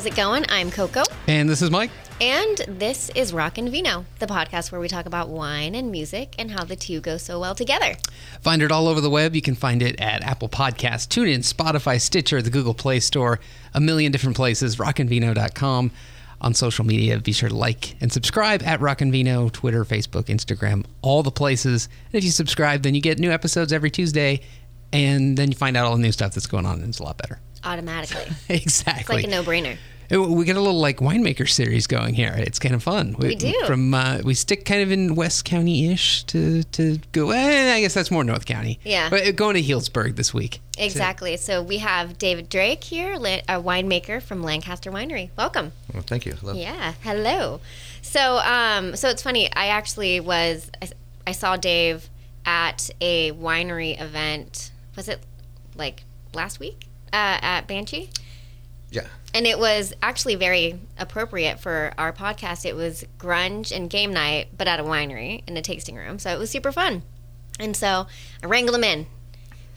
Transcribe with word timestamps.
How's 0.00 0.06
it 0.06 0.16
going? 0.16 0.46
I'm 0.48 0.70
Coco. 0.70 1.02
And 1.26 1.46
this 1.46 1.60
is 1.60 1.70
Mike. 1.70 1.90
And 2.22 2.56
this 2.66 3.10
is 3.14 3.34
Rock 3.34 3.58
and 3.58 3.68
Vino, 3.68 4.06
the 4.18 4.24
podcast 4.24 4.72
where 4.72 4.80
we 4.80 4.88
talk 4.88 5.04
about 5.04 5.28
wine 5.28 5.74
and 5.74 5.92
music 5.92 6.34
and 6.38 6.50
how 6.50 6.64
the 6.64 6.74
two 6.74 7.02
go 7.02 7.18
so 7.18 7.38
well 7.38 7.54
together. 7.54 7.96
Find 8.40 8.62
it 8.62 8.72
all 8.72 8.88
over 8.88 9.02
the 9.02 9.10
web. 9.10 9.34
You 9.34 9.42
can 9.42 9.54
find 9.54 9.82
it 9.82 10.00
at 10.00 10.22
Apple 10.22 10.48
Podcasts, 10.48 11.06
TuneIn, 11.06 11.40
Spotify, 11.40 12.00
Stitcher, 12.00 12.40
the 12.40 12.48
Google 12.48 12.72
Play 12.72 12.98
Store, 12.98 13.40
a 13.74 13.80
million 13.82 14.10
different 14.10 14.36
places, 14.36 14.76
rockandvino.com. 14.76 15.90
On 16.40 16.54
social 16.54 16.86
media, 16.86 17.18
be 17.18 17.32
sure 17.32 17.50
to 17.50 17.54
like 17.54 18.00
and 18.00 18.10
subscribe 18.10 18.62
at 18.62 18.80
Rock 18.80 19.02
and 19.02 19.12
Vino, 19.12 19.50
Twitter, 19.50 19.84
Facebook, 19.84 20.28
Instagram, 20.28 20.86
all 21.02 21.22
the 21.22 21.30
places. 21.30 21.90
And 22.06 22.14
if 22.14 22.24
you 22.24 22.30
subscribe, 22.30 22.84
then 22.84 22.94
you 22.94 23.02
get 23.02 23.18
new 23.18 23.32
episodes 23.32 23.70
every 23.70 23.90
Tuesday, 23.90 24.40
and 24.94 25.36
then 25.36 25.50
you 25.50 25.58
find 25.58 25.76
out 25.76 25.84
all 25.84 25.92
the 25.92 26.02
new 26.02 26.12
stuff 26.12 26.32
that's 26.32 26.46
going 26.46 26.64
on, 26.64 26.76
and 26.80 26.88
it's 26.88 27.00
a 27.00 27.02
lot 27.02 27.18
better. 27.18 27.38
Automatically. 27.64 28.26
exactly. 28.48 29.00
It's 29.00 29.08
like 29.08 29.24
a 29.24 29.28
no 29.28 29.42
brainer. 29.42 29.76
We 30.10 30.44
get 30.44 30.56
a 30.56 30.60
little 30.60 30.80
like 30.80 30.98
winemaker 30.98 31.48
series 31.48 31.86
going 31.86 32.14
here. 32.14 32.34
It's 32.36 32.58
kind 32.58 32.74
of 32.74 32.82
fun. 32.82 33.14
We 33.16 33.36
do. 33.36 33.54
From 33.66 33.94
uh, 33.94 34.20
we 34.24 34.34
stick 34.34 34.64
kind 34.64 34.82
of 34.82 34.90
in 34.90 35.14
West 35.14 35.44
County 35.44 35.92
ish 35.92 36.24
to 36.24 36.64
to 36.64 36.98
go. 37.12 37.30
Eh, 37.30 37.74
I 37.74 37.80
guess 37.80 37.94
that's 37.94 38.10
more 38.10 38.24
North 38.24 38.44
County. 38.44 38.80
Yeah. 38.82 39.08
But 39.08 39.24
uh, 39.24 39.30
going 39.30 39.54
to 39.54 39.62
Healdsburg 39.62 40.16
this 40.16 40.34
week. 40.34 40.60
Exactly. 40.78 41.36
So 41.36 41.62
we 41.62 41.78
have 41.78 42.18
David 42.18 42.48
Drake 42.48 42.82
here, 42.82 43.12
a 43.14 43.62
winemaker 43.62 44.20
from 44.20 44.42
Lancaster 44.42 44.90
Winery. 44.90 45.30
Welcome. 45.36 45.72
Well, 45.94 46.02
thank 46.02 46.26
you. 46.26 46.32
Hello. 46.32 46.54
Yeah. 46.54 46.94
Hello. 47.02 47.60
So, 48.02 48.38
um, 48.38 48.96
so 48.96 49.10
it's 49.10 49.22
funny. 49.22 49.52
I 49.52 49.66
actually 49.66 50.18
was. 50.18 50.72
I, 50.82 50.88
I 51.28 51.32
saw 51.32 51.56
Dave 51.56 52.10
at 52.44 52.90
a 53.00 53.30
winery 53.32 54.00
event. 54.00 54.72
Was 54.96 55.08
it 55.08 55.20
like 55.76 56.02
last 56.34 56.58
week 56.58 56.86
uh, 57.12 57.38
at 57.42 57.66
Banshee? 57.66 58.10
Yeah. 58.90 59.06
And 59.32 59.46
it 59.46 59.58
was 59.58 59.92
actually 60.02 60.34
very 60.34 60.78
appropriate 60.98 61.60
for 61.60 61.92
our 61.96 62.12
podcast. 62.12 62.66
It 62.66 62.74
was 62.74 63.04
grunge 63.18 63.74
and 63.74 63.88
game 63.88 64.12
night, 64.12 64.48
but 64.56 64.66
at 64.66 64.80
a 64.80 64.84
winery 64.84 65.42
in 65.46 65.56
a 65.56 65.62
tasting 65.62 65.94
room. 65.94 66.18
So 66.18 66.30
it 66.30 66.38
was 66.38 66.50
super 66.50 66.72
fun. 66.72 67.02
And 67.60 67.76
so 67.76 68.06
I 68.42 68.46
wrangled 68.46 68.74
them 68.74 68.84
in. 68.84 69.06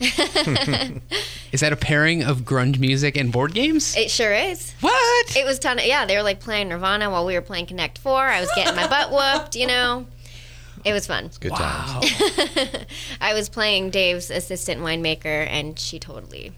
Is 1.52 1.60
that 1.60 1.72
a 1.72 1.76
pairing 1.76 2.24
of 2.24 2.40
grunge 2.40 2.80
music 2.80 3.16
and 3.16 3.30
board 3.30 3.54
games? 3.54 3.96
It 3.96 4.10
sure 4.10 4.32
is. 4.32 4.72
what? 4.80 5.36
It 5.36 5.44
was 5.44 5.60
ton 5.60 5.78
of, 5.78 5.86
yeah, 5.86 6.04
they 6.04 6.16
were 6.16 6.22
like 6.22 6.40
playing 6.40 6.68
Nirvana 6.68 7.10
while 7.10 7.24
we 7.24 7.34
were 7.34 7.40
playing 7.40 7.66
Connect 7.66 7.98
4. 7.98 8.20
I 8.20 8.40
was 8.40 8.50
getting 8.56 8.74
my 8.74 8.88
butt 8.88 9.12
whooped, 9.12 9.54
you 9.54 9.68
know. 9.68 10.06
It 10.84 10.92
was 10.92 11.06
fun. 11.06 11.30
Good 11.40 11.52
wow. 11.52 12.00
times. 12.02 12.86
I 13.20 13.34
was 13.34 13.48
playing 13.48 13.90
Dave's 13.90 14.30
assistant 14.30 14.80
winemaker 14.80 15.46
and 15.46 15.78
she 15.78 15.98
totally 15.98 16.52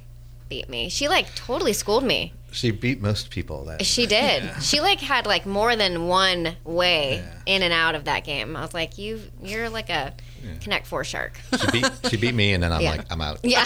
beat 0.49 0.69
me. 0.69 0.89
She 0.89 1.09
like 1.09 1.35
totally 1.35 1.73
schooled 1.73 2.05
me. 2.05 2.33
She 2.53 2.71
beat 2.71 3.01
most 3.03 3.31
people. 3.31 3.65
That 3.67 3.85
She 3.85 4.07
did. 4.07 4.51
She 4.63 4.81
like 4.81 5.01
had 5.01 5.27
like 5.27 5.45
more 5.47 5.77
than 5.77 6.07
one 6.09 6.57
way 6.65 7.17
Yeah. 7.17 7.55
in 7.55 7.63
and 7.63 7.73
out 7.73 7.95
of 7.95 8.05
that 8.05 8.25
game. 8.25 8.57
I 8.57 8.63
was 8.63 8.73
like, 8.75 8.97
you 8.99 9.21
you're 9.43 9.69
like 9.69 9.91
a 9.91 10.15
Connect 10.61 10.87
Four 10.87 11.03
shark. 11.05 11.39
she 11.61 11.71
beat 11.73 11.91
she 12.09 12.17
beat 12.17 12.35
me, 12.35 12.53
and 12.55 12.63
then 12.63 12.73
I'm 12.73 12.81
Yeah. 12.81 12.93
like, 12.93 13.07
I'm 13.11 13.21
out. 13.21 13.41
Yeah, 13.43 13.65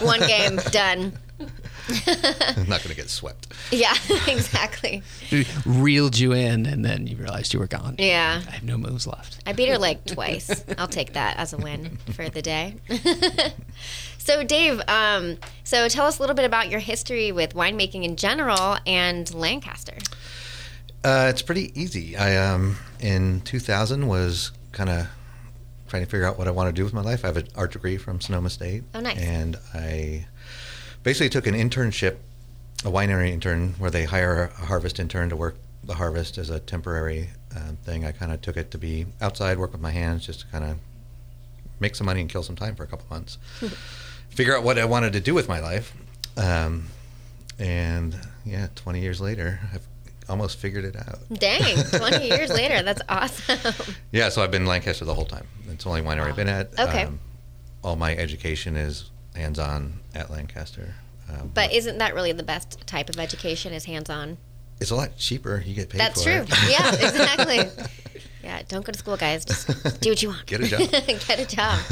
one 0.04 0.20
game 0.20 0.56
done. 0.70 1.18
I'm 1.40 1.46
not 2.68 2.82
going 2.82 2.90
to 2.90 2.96
get 2.96 3.10
swept. 3.10 3.48
Yeah, 3.70 3.94
exactly. 4.26 5.02
Reeled 5.66 6.18
you 6.18 6.32
in, 6.32 6.66
and 6.66 6.84
then 6.84 7.06
you 7.06 7.16
realized 7.16 7.52
you 7.52 7.60
were 7.60 7.66
gone. 7.66 7.96
Yeah, 7.98 8.42
I 8.46 8.50
have 8.50 8.62
no 8.64 8.76
moves 8.76 9.06
left. 9.06 9.38
I 9.46 9.52
beat 9.52 9.68
her 9.68 9.78
like 9.78 10.04
twice. 10.04 10.64
I'll 10.76 10.88
take 10.88 11.12
that 11.14 11.36
as 11.36 11.52
a 11.52 11.56
win 11.58 11.98
for 12.12 12.28
the 12.28 12.42
day. 12.42 12.74
so, 14.18 14.44
Dave, 14.44 14.80
um, 14.88 15.38
so 15.64 15.88
tell 15.88 16.06
us 16.06 16.18
a 16.18 16.22
little 16.22 16.36
bit 16.36 16.44
about 16.44 16.68
your 16.70 16.80
history 16.80 17.32
with 17.32 17.54
winemaking 17.54 18.04
in 18.04 18.16
general 18.16 18.78
and 18.86 19.32
Lancaster. 19.34 19.96
Uh, 21.04 21.28
it's 21.30 21.42
pretty 21.42 21.72
easy. 21.80 22.16
I 22.16 22.36
um 22.36 22.76
in 23.00 23.40
2000 23.42 24.08
was 24.08 24.50
kind 24.72 24.90
of 24.90 25.06
trying 25.88 26.04
to 26.04 26.10
figure 26.10 26.26
out 26.26 26.38
what 26.38 26.48
I 26.48 26.50
want 26.50 26.68
to 26.68 26.72
do 26.72 26.84
with 26.84 26.92
my 26.92 27.00
life. 27.00 27.24
I 27.24 27.28
have 27.28 27.36
an 27.36 27.48
art 27.54 27.72
degree 27.72 27.96
from 27.96 28.20
Sonoma 28.20 28.50
State. 28.50 28.84
Oh, 28.94 29.00
nice. 29.00 29.16
And 29.18 29.56
I 29.72 30.26
basically 31.02 31.28
took 31.28 31.46
an 31.46 31.54
internship, 31.54 32.16
a 32.84 32.88
winery 32.90 33.30
intern, 33.30 33.74
where 33.78 33.90
they 33.90 34.04
hire 34.04 34.50
a 34.60 34.66
harvest 34.66 34.98
intern 35.00 35.28
to 35.30 35.36
work 35.36 35.56
the 35.84 35.94
harvest 35.94 36.38
as 36.38 36.50
a 36.50 36.60
temporary 36.60 37.30
uh, 37.56 37.72
thing. 37.84 38.04
I 38.04 38.12
kind 38.12 38.32
of 38.32 38.42
took 38.42 38.56
it 38.56 38.70
to 38.72 38.78
be 38.78 39.06
outside, 39.20 39.58
work 39.58 39.72
with 39.72 39.80
my 39.80 39.90
hands, 39.90 40.26
just 40.26 40.40
to 40.40 40.46
kind 40.48 40.64
of 40.64 40.78
make 41.80 41.94
some 41.94 42.06
money 42.06 42.20
and 42.20 42.28
kill 42.30 42.42
some 42.42 42.56
time 42.56 42.74
for 42.74 42.82
a 42.82 42.86
couple 42.86 43.06
months. 43.10 43.38
figure 44.30 44.56
out 44.56 44.62
what 44.62 44.78
I 44.78 44.84
wanted 44.84 45.12
to 45.14 45.20
do 45.20 45.34
with 45.34 45.48
my 45.48 45.60
life. 45.60 45.94
Um, 46.36 46.88
and 47.58 48.16
yeah, 48.44 48.68
20 48.76 49.00
years 49.00 49.20
later, 49.20 49.60
I've 49.72 49.86
almost 50.28 50.58
figured 50.58 50.84
it 50.84 50.94
out. 50.96 51.18
Dang, 51.32 51.82
20 51.84 52.26
years 52.28 52.50
later. 52.50 52.82
That's 52.82 53.02
awesome. 53.08 53.94
Yeah, 54.12 54.28
so 54.28 54.42
I've 54.42 54.50
been 54.50 54.62
in 54.62 54.68
Lancaster 54.68 55.04
the 55.04 55.14
whole 55.14 55.24
time. 55.24 55.46
It's 55.70 55.84
the 55.84 55.90
only 55.90 56.02
winery 56.02 56.28
I've 56.28 56.36
been 56.36 56.48
at. 56.48 56.78
Um, 56.78 56.88
Okay. 56.88 57.08
all 57.82 57.96
my 57.96 58.14
education 58.16 58.76
is 58.76 59.10
hands-on 59.38 60.00
at 60.14 60.30
Lancaster. 60.30 60.94
Um, 61.30 61.50
But 61.54 61.72
isn't 61.72 61.98
that 61.98 62.14
really 62.14 62.32
the 62.32 62.42
best 62.42 62.86
type 62.86 63.08
of 63.08 63.18
education 63.18 63.72
is 63.72 63.84
hands-on? 63.86 64.36
it's 64.80 64.90
a 64.92 64.94
lot 64.94 65.16
cheaper. 65.16 65.60
You 65.66 65.74
get 65.74 65.88
paid 65.88 65.98
That's 66.00 66.22
true. 66.22 66.44
it. 66.46 66.70
Yeah, 66.70 66.94
exactly. 67.08 67.84
Yeah, 68.44 68.62
don't 68.68 68.84
go 68.84 68.92
to 68.92 68.98
school, 68.98 69.16
guys. 69.16 69.44
Just 69.44 69.66
do 70.00 70.10
what 70.10 70.22
you 70.22 70.28
want. 70.28 70.46
Get 70.46 70.60
a 70.60 70.66
job. 70.68 70.80
Get 71.26 71.38
a 71.40 71.46
job. 71.46 71.80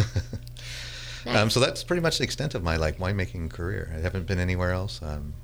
Um, 1.29 1.51
so 1.51 1.59
that's 1.59 1.83
pretty 1.83 2.01
much 2.03 2.19
the 2.19 2.25
extent 2.25 2.55
of 2.55 2.63
my 2.63 2.77
like 2.77 2.99
winemaking 2.99 3.51
career. 3.51 3.93
I 3.93 3.99
haven't 3.99 4.29
been 4.29 4.39
anywhere 4.39 4.71
else. 4.71 5.01
Um, 5.03 5.35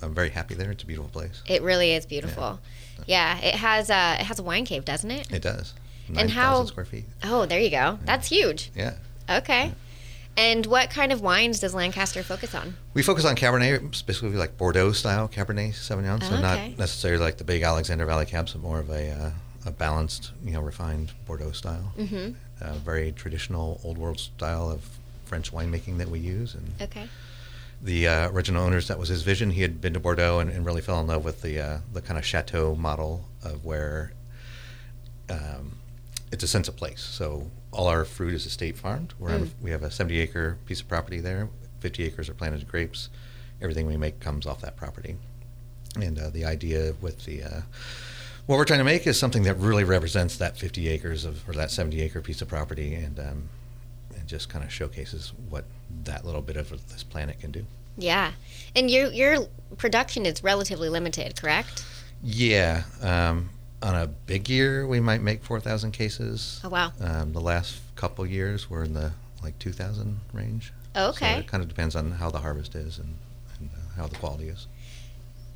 I'm 0.00 0.14
very 0.14 0.30
happy 0.30 0.54
there. 0.54 0.70
It's 0.70 0.84
a 0.84 0.86
beautiful 0.86 1.10
place. 1.10 1.42
It 1.48 1.60
really 1.62 1.90
is 1.92 2.06
beautiful. 2.06 2.60
Yeah, 3.06 3.36
it 3.38 3.56
has 3.56 3.90
a 3.90 4.16
it 4.20 4.26
has 4.26 4.38
a 4.38 4.44
wine 4.44 4.64
cave, 4.64 4.84
doesn't 4.84 5.10
it? 5.10 5.28
It 5.32 5.42
does. 5.42 5.74
And 6.16 6.30
how- 6.30 6.64
square 6.66 6.84
feet. 6.86 7.06
Oh, 7.24 7.46
there 7.46 7.58
you 7.58 7.70
go. 7.70 7.98
That's 8.04 8.28
huge. 8.28 8.70
Yeah. 8.76 8.94
Okay. 9.28 9.72
And 10.36 10.64
what 10.66 10.88
kind 10.90 11.12
of 11.12 11.20
wines 11.20 11.60
does 11.60 11.74
Lancaster 11.74 12.22
focus 12.22 12.54
on? 12.54 12.74
We 12.94 13.02
focus 13.02 13.24
on 13.26 13.36
Cabernet, 13.36 13.94
specifically 13.94 14.38
like 14.38 14.56
Bordeaux 14.56 14.92
style 14.92 15.28
Cabernet 15.28 15.72
Sauvignon. 15.74 16.22
So 16.22 16.32
Okay. 16.34 16.40
not 16.42 16.78
necessarily 16.78 17.22
like 17.22 17.36
the 17.38 17.44
big 17.44 17.62
Alexander 17.62 18.06
Valley 18.06 18.24
cabs, 18.26 18.52
but 18.52 18.62
more 18.62 18.78
of 18.78 18.88
a, 18.90 19.10
uh, 19.10 19.30
a 19.66 19.70
balanced, 19.70 20.32
you 20.42 20.52
know, 20.52 20.60
refined 20.62 21.12
Bordeaux 21.26 21.52
style. 21.52 21.92
Mm-hmm. 21.98 22.32
uh, 22.62 22.74
very 22.74 23.10
traditional 23.12 23.80
old 23.84 23.98
world 23.98 24.20
style 24.20 24.70
of 24.70 24.88
French 25.24 25.52
winemaking 25.52 25.98
that 25.98 26.08
we 26.08 26.20
use. 26.20 26.54
And 26.54 26.72
Okay. 26.80 27.08
the 27.82 28.06
uh, 28.08 28.30
original 28.30 28.62
owners, 28.64 28.86
that 28.88 28.98
was 28.98 29.08
his 29.08 29.22
vision. 29.22 29.50
He 29.50 29.62
had 29.62 29.80
been 29.80 29.92
to 29.94 30.00
Bordeaux 30.00 30.38
and, 30.38 30.48
and 30.48 30.64
really 30.64 30.80
fell 30.80 31.00
in 31.00 31.08
love 31.08 31.24
with 31.24 31.42
the 31.42 31.58
uh, 31.60 31.78
the 31.92 32.00
kind 32.00 32.18
of 32.18 32.24
chateau 32.24 32.74
model 32.76 33.24
of 33.44 33.64
where 33.64 34.12
um, 35.28 35.76
it's 36.30 36.44
a 36.44 36.48
sense 36.48 36.68
of 36.68 36.76
place. 36.76 37.00
So 37.00 37.50
all 37.72 37.86
our 37.88 38.04
fruit 38.04 38.34
is 38.34 38.46
estate 38.46 38.76
farmed. 38.76 39.14
We're 39.18 39.30
Mm. 39.30 39.50
we 39.60 39.70
have 39.70 39.82
a 39.82 39.90
70 39.90 40.18
acre 40.20 40.58
piece 40.66 40.80
of 40.80 40.88
property 40.88 41.20
there. 41.20 41.48
50 41.80 42.04
acres 42.04 42.28
are 42.28 42.34
planted 42.34 42.68
grapes. 42.68 43.08
Everything 43.60 43.86
we 43.86 43.96
make 43.96 44.20
comes 44.20 44.46
off 44.46 44.60
that 44.60 44.76
property. 44.76 45.16
And 45.96 46.18
uh, 46.18 46.30
the 46.30 46.44
idea 46.44 46.94
with 47.00 47.24
the 47.24 47.42
uh, 47.42 47.60
what 48.46 48.56
we're 48.56 48.64
trying 48.64 48.80
to 48.80 48.84
make 48.84 49.06
is 49.06 49.18
something 49.18 49.44
that 49.44 49.54
really 49.58 49.84
represents 49.84 50.36
that 50.38 50.56
50 50.56 50.88
acres 50.88 51.24
of 51.24 51.48
or 51.48 51.52
that 51.54 51.70
70 51.70 52.00
acre 52.00 52.20
piece 52.20 52.42
of 52.42 52.48
property 52.48 52.94
and 52.94 53.18
um, 53.18 53.48
and 54.16 54.26
just 54.26 54.48
kind 54.48 54.64
of 54.64 54.72
showcases 54.72 55.32
what 55.48 55.64
that 56.04 56.24
little 56.24 56.42
bit 56.42 56.56
of 56.56 56.70
this 56.90 57.02
planet 57.02 57.40
can 57.40 57.50
do. 57.50 57.64
Yeah. 57.96 58.32
And 58.74 58.90
your 58.90 59.10
your 59.12 59.46
production 59.76 60.26
is 60.26 60.42
relatively 60.42 60.88
limited, 60.88 61.40
correct? 61.40 61.84
Yeah, 62.22 62.84
um, 63.00 63.50
on 63.82 63.94
a 63.94 64.06
big 64.06 64.48
year 64.48 64.86
we 64.86 65.00
might 65.00 65.20
make 65.22 65.42
4,000 65.44 65.90
cases. 65.92 66.60
Oh 66.64 66.68
wow. 66.68 66.92
Um, 67.00 67.32
the 67.32 67.40
last 67.40 67.80
couple 67.96 68.24
years 68.26 68.70
we're 68.70 68.84
in 68.84 68.94
the 68.94 69.12
like 69.42 69.58
2,000 69.58 70.20
range. 70.32 70.72
So 70.94 71.08
Okay. 71.08 71.38
it 71.38 71.46
kind 71.46 71.62
of 71.62 71.68
depends 71.68 71.96
on 71.96 72.12
how 72.12 72.30
the 72.30 72.38
harvest 72.38 72.74
is 72.74 72.98
and, 72.98 73.14
and 73.58 73.70
uh, 73.74 74.00
how 74.00 74.06
the 74.06 74.16
quality 74.16 74.48
is. 74.48 74.66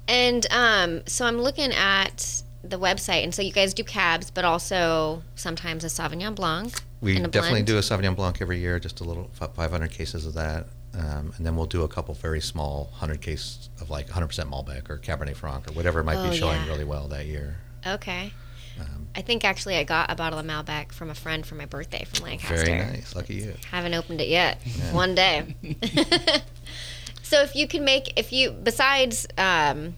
And 0.08 0.46
um, 0.50 1.02
so 1.06 1.26
I'm 1.26 1.38
looking 1.40 1.72
at 1.72 2.42
the 2.62 2.78
website, 2.78 3.22
and 3.22 3.34
so 3.34 3.42
you 3.42 3.52
guys 3.52 3.74
do 3.74 3.84
cabs, 3.84 4.30
but 4.30 4.44
also 4.44 5.22
sometimes 5.34 5.84
a 5.84 5.88
Sauvignon 5.88 6.34
Blanc. 6.34 6.72
We 7.00 7.14
definitely 7.14 7.50
blend? 7.50 7.66
do 7.68 7.76
a 7.76 7.80
Sauvignon 7.80 8.16
Blanc 8.16 8.40
every 8.40 8.58
year, 8.58 8.78
just 8.80 9.00
a 9.00 9.04
little 9.04 9.30
500 9.34 9.90
cases 9.90 10.26
of 10.26 10.34
that. 10.34 10.66
Um, 10.94 11.32
and 11.36 11.44
then 11.44 11.56
we'll 11.56 11.66
do 11.66 11.82
a 11.82 11.88
couple 11.88 12.14
very 12.14 12.40
small 12.40 12.84
100 12.92 13.20
case 13.20 13.68
of 13.80 13.90
like 13.90 14.08
100% 14.08 14.28
Malbec 14.48 14.88
or 14.88 14.98
Cabernet 14.98 15.36
Franc 15.36 15.68
or 15.68 15.74
whatever 15.74 16.02
might 16.02 16.16
Oh, 16.16 16.30
be 16.30 16.36
showing 16.36 16.62
yeah. 16.62 16.68
really 16.68 16.84
well 16.84 17.06
that 17.08 17.26
year. 17.26 17.56
Okay. 17.84 18.32
Um, 18.80 19.08
I 19.16 19.22
think 19.22 19.44
actually 19.44 19.76
I 19.76 19.84
got 19.84 20.10
a 20.10 20.14
bottle 20.14 20.38
of 20.38 20.44
Malbec 20.46 20.92
from 20.92 21.08
a 21.10 21.14
friend 21.14 21.44
for 21.46 21.54
my 21.54 21.64
birthday 21.66 22.04
from 22.04 22.24
Lancaster. 22.24 22.64
very 22.66 22.78
nice. 22.78 23.14
Lucky 23.16 23.34
you. 23.34 23.54
Haven't 23.70 23.94
opened 23.94 24.20
it 24.20 24.28
yet. 24.28 24.60
Yeah. 24.64 24.92
One 24.92 25.14
day. 25.14 25.54
so 27.22 27.40
if 27.42 27.54
you 27.56 27.66
could 27.66 27.82
make, 27.82 28.12
if 28.18 28.32
you 28.32 28.50
besides 28.50 29.26
um, 29.38 29.94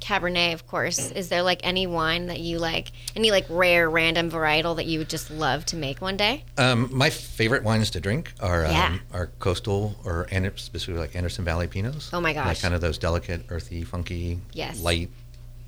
Cabernet, 0.00 0.52
of 0.54 0.66
course. 0.66 1.10
Is 1.12 1.28
there 1.28 1.42
like 1.42 1.60
any 1.64 1.86
wine 1.86 2.26
that 2.26 2.40
you 2.40 2.58
like, 2.58 2.90
any 3.14 3.30
like 3.30 3.46
rare, 3.48 3.88
random 3.88 4.30
varietal 4.30 4.76
that 4.76 4.86
you 4.86 4.98
would 4.98 5.08
just 5.08 5.30
love 5.30 5.64
to 5.66 5.76
make 5.76 6.00
one 6.00 6.16
day? 6.16 6.44
Um, 6.58 6.88
my 6.92 7.08
favorite 7.10 7.62
wines 7.62 7.90
to 7.90 8.00
drink 8.00 8.32
are 8.40 8.62
Yeah. 8.64 8.86
um, 8.86 9.00
are 9.12 9.28
coastal 9.38 9.96
or 10.04 10.26
specifically 10.56 11.00
like 11.00 11.14
Anderson 11.14 11.44
Valley 11.44 11.68
Pinots. 11.68 12.10
Oh 12.12 12.20
my 12.20 12.30
Like 12.30 12.34
gosh. 12.34 12.62
kind 12.62 12.74
of 12.74 12.80
those 12.80 12.98
delicate, 12.98 13.44
earthy, 13.48 13.84
funky, 13.84 14.40
Yes. 14.52 14.80
light 14.82 15.10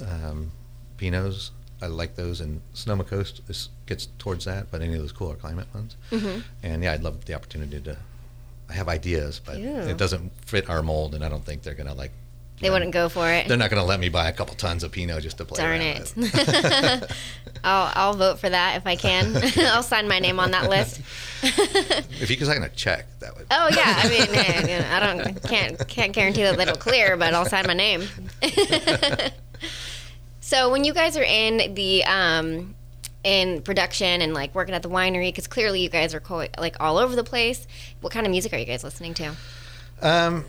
um, 0.00 0.50
Pinots. 0.98 1.50
I 1.82 1.86
like 1.86 2.14
those, 2.14 2.40
and 2.40 2.60
Sonoma 2.72 3.04
Coast 3.04 3.42
is, 3.48 3.68
gets 3.86 4.06
towards 4.18 4.46
that, 4.46 4.70
but 4.70 4.80
any 4.80 4.94
of 4.94 5.00
those 5.00 5.12
cooler 5.12 5.34
climate 5.34 5.66
ones. 5.74 5.96
Mm-hmm. 6.10 6.40
And 6.62 6.82
yeah, 6.82 6.92
I'd 6.92 7.02
love 7.02 7.24
the 7.24 7.34
opportunity 7.34 7.80
to. 7.80 7.96
I 8.70 8.72
have 8.72 8.88
ideas, 8.88 9.40
but 9.44 9.58
it 9.58 9.98
doesn't 9.98 10.32
fit 10.46 10.70
our 10.70 10.82
mold, 10.82 11.14
and 11.14 11.22
I 11.22 11.28
don't 11.28 11.44
think 11.44 11.62
they're 11.62 11.74
gonna 11.74 11.94
like. 11.94 12.12
They 12.60 12.70
wouldn't 12.70 12.92
go 12.92 13.10
for 13.10 13.28
it. 13.30 13.46
They're 13.46 13.58
not 13.58 13.68
gonna 13.68 13.84
let 13.84 14.00
me 14.00 14.08
buy 14.08 14.28
a 14.28 14.32
couple 14.32 14.54
tons 14.54 14.82
of 14.84 14.92
Pinot 14.92 15.22
just 15.22 15.36
to 15.38 15.44
play. 15.44 15.60
Darn 15.60 15.80
around 15.80 15.96
it. 15.96 16.12
with. 16.16 17.12
I'll, 17.64 17.92
I'll 17.94 18.14
vote 18.14 18.38
for 18.38 18.48
that 18.48 18.76
if 18.76 18.86
I 18.86 18.96
can. 18.96 19.36
I'll 19.58 19.82
sign 19.82 20.08
my 20.08 20.18
name 20.18 20.40
on 20.40 20.52
that 20.52 20.70
list. 20.70 21.00
if 21.42 22.30
you 22.30 22.36
could 22.36 22.46
sign 22.46 22.62
a 22.62 22.70
check, 22.70 23.06
that 23.20 23.36
would. 23.36 23.46
Oh 23.50 23.68
yeah, 23.76 24.00
I 24.02 24.08
mean, 24.08 24.82
I 24.82 25.00
don't 25.00 25.42
can't 25.42 25.88
can't 25.88 26.12
guarantee 26.14 26.44
that 26.44 26.58
it'll 26.58 26.76
clear, 26.76 27.18
but 27.18 27.34
I'll 27.34 27.44
sign 27.44 27.66
my 27.66 27.74
name. 27.74 28.08
So 30.44 30.70
when 30.70 30.84
you 30.84 30.92
guys 30.92 31.16
are 31.16 31.24
in 31.24 31.74
the 31.74 32.04
um, 32.04 32.74
in 33.24 33.62
production 33.62 34.20
and 34.20 34.34
like 34.34 34.54
working 34.54 34.74
at 34.74 34.82
the 34.82 34.90
winery, 34.90 35.28
because 35.28 35.46
clearly 35.46 35.80
you 35.80 35.88
guys 35.88 36.12
are 36.12 36.20
co- 36.20 36.46
like 36.58 36.76
all 36.80 36.98
over 36.98 37.16
the 37.16 37.24
place. 37.24 37.66
What 38.02 38.12
kind 38.12 38.26
of 38.26 38.30
music 38.30 38.52
are 38.52 38.58
you 38.58 38.66
guys 38.66 38.84
listening 38.84 39.14
to? 39.14 39.34
Um, 40.02 40.44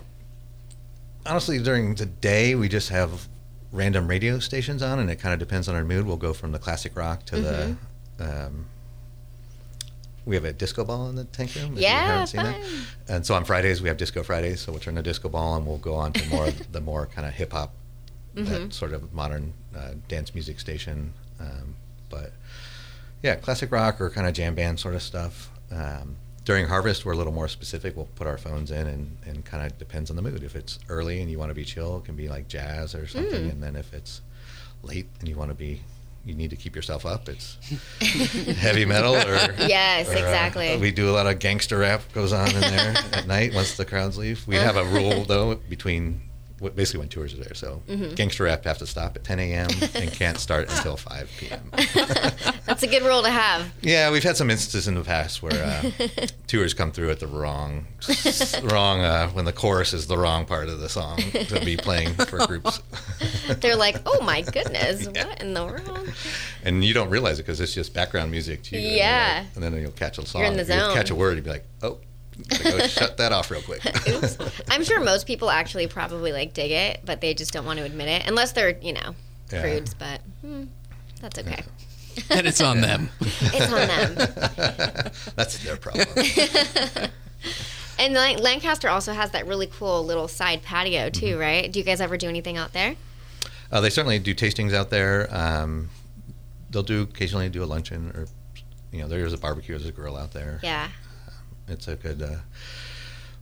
honestly, 1.25 1.59
during 1.59 1.95
the 1.95 2.05
day, 2.07 2.55
we 2.55 2.67
just 2.67 2.89
have 2.89 3.29
random 3.71 4.09
radio 4.09 4.39
stations 4.39 4.83
on, 4.83 4.99
and 4.99 5.09
it 5.09 5.15
kind 5.15 5.33
of 5.33 5.39
depends 5.39 5.69
on 5.69 5.75
our 5.75 5.85
mood. 5.85 6.05
We'll 6.05 6.17
go 6.17 6.33
from 6.33 6.51
the 6.51 6.59
classic 6.59 6.97
rock 6.97 7.25
to 7.27 7.39
the. 7.39 7.77
Um, 8.19 8.65
we 10.25 10.35
have 10.35 10.43
a 10.43 10.51
disco 10.51 10.83
ball 10.83 11.07
in 11.07 11.15
the 11.15 11.23
tank 11.23 11.55
room. 11.55 11.75
Yeah, 11.77 12.05
haven't 12.05 12.27
seen 12.27 12.43
that. 12.43 12.61
fun. 12.61 12.71
And 13.07 13.25
so 13.25 13.35
on 13.35 13.45
Fridays 13.45 13.81
we 13.81 13.87
have 13.87 13.97
Disco 13.97 14.23
Fridays, 14.23 14.59
so 14.59 14.71
we'll 14.71 14.81
turn 14.81 14.95
the 14.95 15.03
disco 15.03 15.29
ball 15.29 15.55
and 15.55 15.65
we'll 15.65 15.77
go 15.77 15.93
on 15.93 16.13
to 16.13 16.29
more 16.29 16.49
the 16.71 16.81
more 16.81 17.05
kind 17.05 17.25
of 17.27 17.33
hip 17.33 17.53
hop, 17.53 17.73
that 18.35 18.73
sort 18.73 18.93
of 18.93 19.13
modern 19.13 19.53
uh, 19.75 19.91
dance 20.07 20.33
music 20.33 20.59
station. 20.59 21.13
Um, 21.39 21.75
but 22.09 22.31
yeah, 23.23 23.35
classic 23.35 23.71
rock 23.71 23.99
or 23.99 24.09
kind 24.09 24.27
of 24.27 24.33
jam 24.33 24.55
band 24.55 24.79
sort 24.79 24.95
of 24.95 25.01
stuff. 25.01 25.49
Um, 25.71 26.17
during 26.45 26.67
harvest, 26.67 27.05
we're 27.05 27.13
a 27.13 27.17
little 27.17 27.33
more 27.33 27.47
specific. 27.47 27.95
We'll 27.95 28.07
put 28.15 28.27
our 28.27 28.37
phones 28.37 28.69
in 28.69 28.85
and, 28.85 29.17
and 29.25 29.43
kind 29.43 29.65
of 29.65 29.77
depends 29.79 30.11
on 30.11 30.15
the 30.15 30.21
mood. 30.21 30.43
If 30.43 30.55
it's 30.55 30.77
early 30.89 31.19
and 31.19 31.29
you 31.29 31.39
want 31.39 31.49
to 31.49 31.55
be 31.55 31.65
chill, 31.65 31.97
it 31.97 32.05
can 32.05 32.15
be 32.15 32.29
like 32.29 32.47
jazz 32.47 32.93
or 32.93 33.07
something. 33.07 33.49
And 33.49 33.63
then 33.63 33.75
if 33.75 33.93
it's 33.93 34.21
late 34.83 35.07
and 35.19 35.27
you 35.27 35.35
want 35.35 35.49
to 35.49 35.55
be, 35.55 35.81
you 36.23 36.35
need 36.35 36.51
to 36.51 36.55
keep 36.55 36.75
yourself 36.75 37.03
up, 37.05 37.27
it's 37.27 37.57
heavy 38.59 38.85
metal 38.85 39.15
or. 39.15 39.55
Yes, 39.67 40.07
or, 40.07 40.11
uh, 40.11 40.19
exactly. 40.19 40.77
we 40.77 40.91
do 40.91 41.09
a 41.09 41.13
lot 41.13 41.25
of 41.25 41.39
gangster 41.39 41.79
rap 41.79 42.01
goes 42.13 42.31
on 42.31 42.49
in 42.49 42.61
there 42.61 42.93
at 43.11 43.27
night 43.27 43.53
once 43.55 43.75
the 43.75 43.85
crowds 43.85 44.17
leave. 44.17 44.47
We 44.47 44.55
have 44.55 44.75
a 44.75 44.85
rule 44.85 45.23
though 45.23 45.55
between 45.55 46.21
basically 46.75 46.99
when 46.99 47.09
tours 47.09 47.33
are 47.33 47.37
there. 47.37 47.53
So 47.53 47.81
Mm-hmm. 47.87 48.15
gangster 48.15 48.43
rap 48.45 48.63
have 48.65 48.77
to 48.79 48.87
stop 48.87 49.15
at 49.15 49.23
10 49.23 49.39
a.m. 49.39 49.67
and 49.95 50.11
can't 50.11 50.37
start 50.37 50.69
until 50.69 50.97
5 50.97 51.29
p.m. 51.37 51.69
That's 52.65 52.83
a 52.83 52.87
good 52.87 53.03
rule 53.03 53.21
to 53.23 53.29
have. 53.29 53.71
Yeah, 53.81 54.11
we've 54.11 54.23
had 54.23 54.37
some 54.37 54.49
instances 54.49 54.87
in 54.87 54.95
the 54.95 55.03
past 55.03 55.43
where 55.43 55.63
uh, 55.63 55.91
tours 56.47 56.73
come 56.73 56.91
through 56.91 57.11
at 57.11 57.19
the 57.19 57.27
wrong, 57.27 57.85
wrong 58.63 59.01
uh, 59.01 59.27
when 59.29 59.45
the 59.45 59.53
chorus 59.53 59.93
is 59.93 60.07
the 60.07 60.17
wrong 60.17 60.45
part 60.45 60.67
of 60.69 60.79
the 60.79 60.89
song 60.89 61.17
to 61.17 61.61
be 61.63 61.77
playing 61.77 62.13
for 62.15 62.45
groups, 62.47 62.81
They're 63.59 63.75
like, 63.75 63.97
oh 64.05 64.21
my 64.23 64.41
goodness, 64.41 65.07
what 65.07 65.41
in 65.41 65.53
the 65.53 65.65
world? 65.65 66.09
and 66.63 66.83
you 66.83 66.93
don't 66.93 67.09
realize 67.09 67.39
it 67.39 67.43
because 67.43 67.59
it's 67.61 67.73
just 67.73 67.93
background 67.93 68.31
music 68.31 68.63
to 68.63 68.77
you. 68.79 68.87
and 68.87 68.95
Yeah. 68.97 69.45
and 69.55 69.63
then 69.63 69.73
you'll 69.79 69.91
catch 69.91 70.17
a 70.17 70.25
song. 70.25 70.41
You're 70.41 70.51
in 70.51 70.55
the 70.57 70.61
If 70.63 70.69
you 70.69 70.75
zone. 70.79 70.93
catch 70.95 71.09
a 71.11 71.15
word, 71.15 71.35
you'd 71.35 71.43
be 71.43 71.49
like, 71.51 71.65
oh, 71.83 71.99
go 72.63 72.79
shut 72.87 73.17
that 73.17 73.31
off 73.31 73.49
real 73.51 73.61
quick. 73.61 73.81
I'm 74.69 74.83
sure 74.83 74.99
most 75.03 75.25
people 75.27 75.49
actually 75.49 75.87
probably 75.87 76.31
like 76.31 76.53
dig 76.53 76.71
it, 76.71 77.01
but 77.05 77.21
they 77.21 77.33
just 77.33 77.53
don't 77.53 77.65
want 77.65 77.79
to 77.79 77.85
admit 77.85 78.07
it, 78.07 78.27
unless 78.27 78.51
they're 78.51 78.77
you 78.81 78.93
know 78.93 79.15
Yeah. 79.51 79.61
prudes. 79.61 79.93
But 79.97 80.21
hmm, 80.41 80.63
that's 81.21 81.39
okay. 81.39 81.63
and 82.29 82.47
it's 82.47 82.61
on 82.61 82.81
them. 82.81 83.09
It's 83.21 83.71
on 83.71 83.87
them. 83.87 85.13
That's 85.35 85.57
their 85.63 85.77
problem. 85.77 86.07
And 87.97 88.13
Lan- 88.13 88.39
Lancaster 88.39 88.89
also 88.89 89.13
has 89.13 89.31
that 89.31 89.47
really 89.47 89.67
cool 89.67 90.03
little 90.05 90.27
side 90.27 90.61
patio 90.63 91.09
too, 91.09 91.25
Mm-hmm. 91.27 91.39
right? 91.39 91.71
Do 91.71 91.79
you 91.79 91.85
guys 91.85 92.01
ever 92.01 92.17
do 92.17 92.27
anything 92.27 92.57
out 92.57 92.73
there? 92.73 92.95
Uh, 93.71 93.79
they 93.81 93.89
certainly 93.89 94.19
do 94.19 94.35
tastings 94.35 94.73
out 94.73 94.89
there. 94.89 95.27
Um, 95.33 95.89
they'll 96.71 96.83
do 96.83 97.03
occasionally 97.03 97.47
do 97.49 97.63
a 97.63 97.65
luncheon 97.65 98.11
or, 98.13 98.27
you 98.91 98.99
know, 98.99 99.07
there's 99.07 99.31
a 99.33 99.37
barbecue, 99.37 99.77
there's 99.77 99.87
a 99.87 99.93
grill 99.93 100.17
out 100.17 100.33
there. 100.33 100.59
Yeah. 100.61 100.89
It's 101.67 101.87
a 101.87 101.95
good 101.95 102.21
uh, 102.21 102.37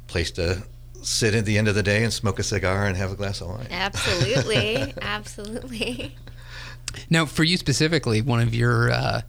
place 0.07 0.31
to 0.31 0.63
sit 1.01 1.35
at 1.35 1.45
the 1.45 1.57
end 1.57 1.67
of 1.67 1.75
the 1.75 1.83
day 1.83 2.03
and 2.03 2.13
smoke 2.13 2.39
a 2.39 2.43
cigar 2.43 2.85
and 2.85 2.95
have 2.95 3.11
a 3.11 3.15
glass 3.15 3.41
of 3.41 3.49
wine. 3.49 3.67
Absolutely. 3.69 4.93
Absolutely. 5.01 6.15
Now, 7.09 7.25
for 7.25 7.43
you 7.43 7.57
specifically, 7.57 8.21
one 8.21 8.39
of 8.39 8.53
your, 8.55 8.91
uh, 8.91 9.21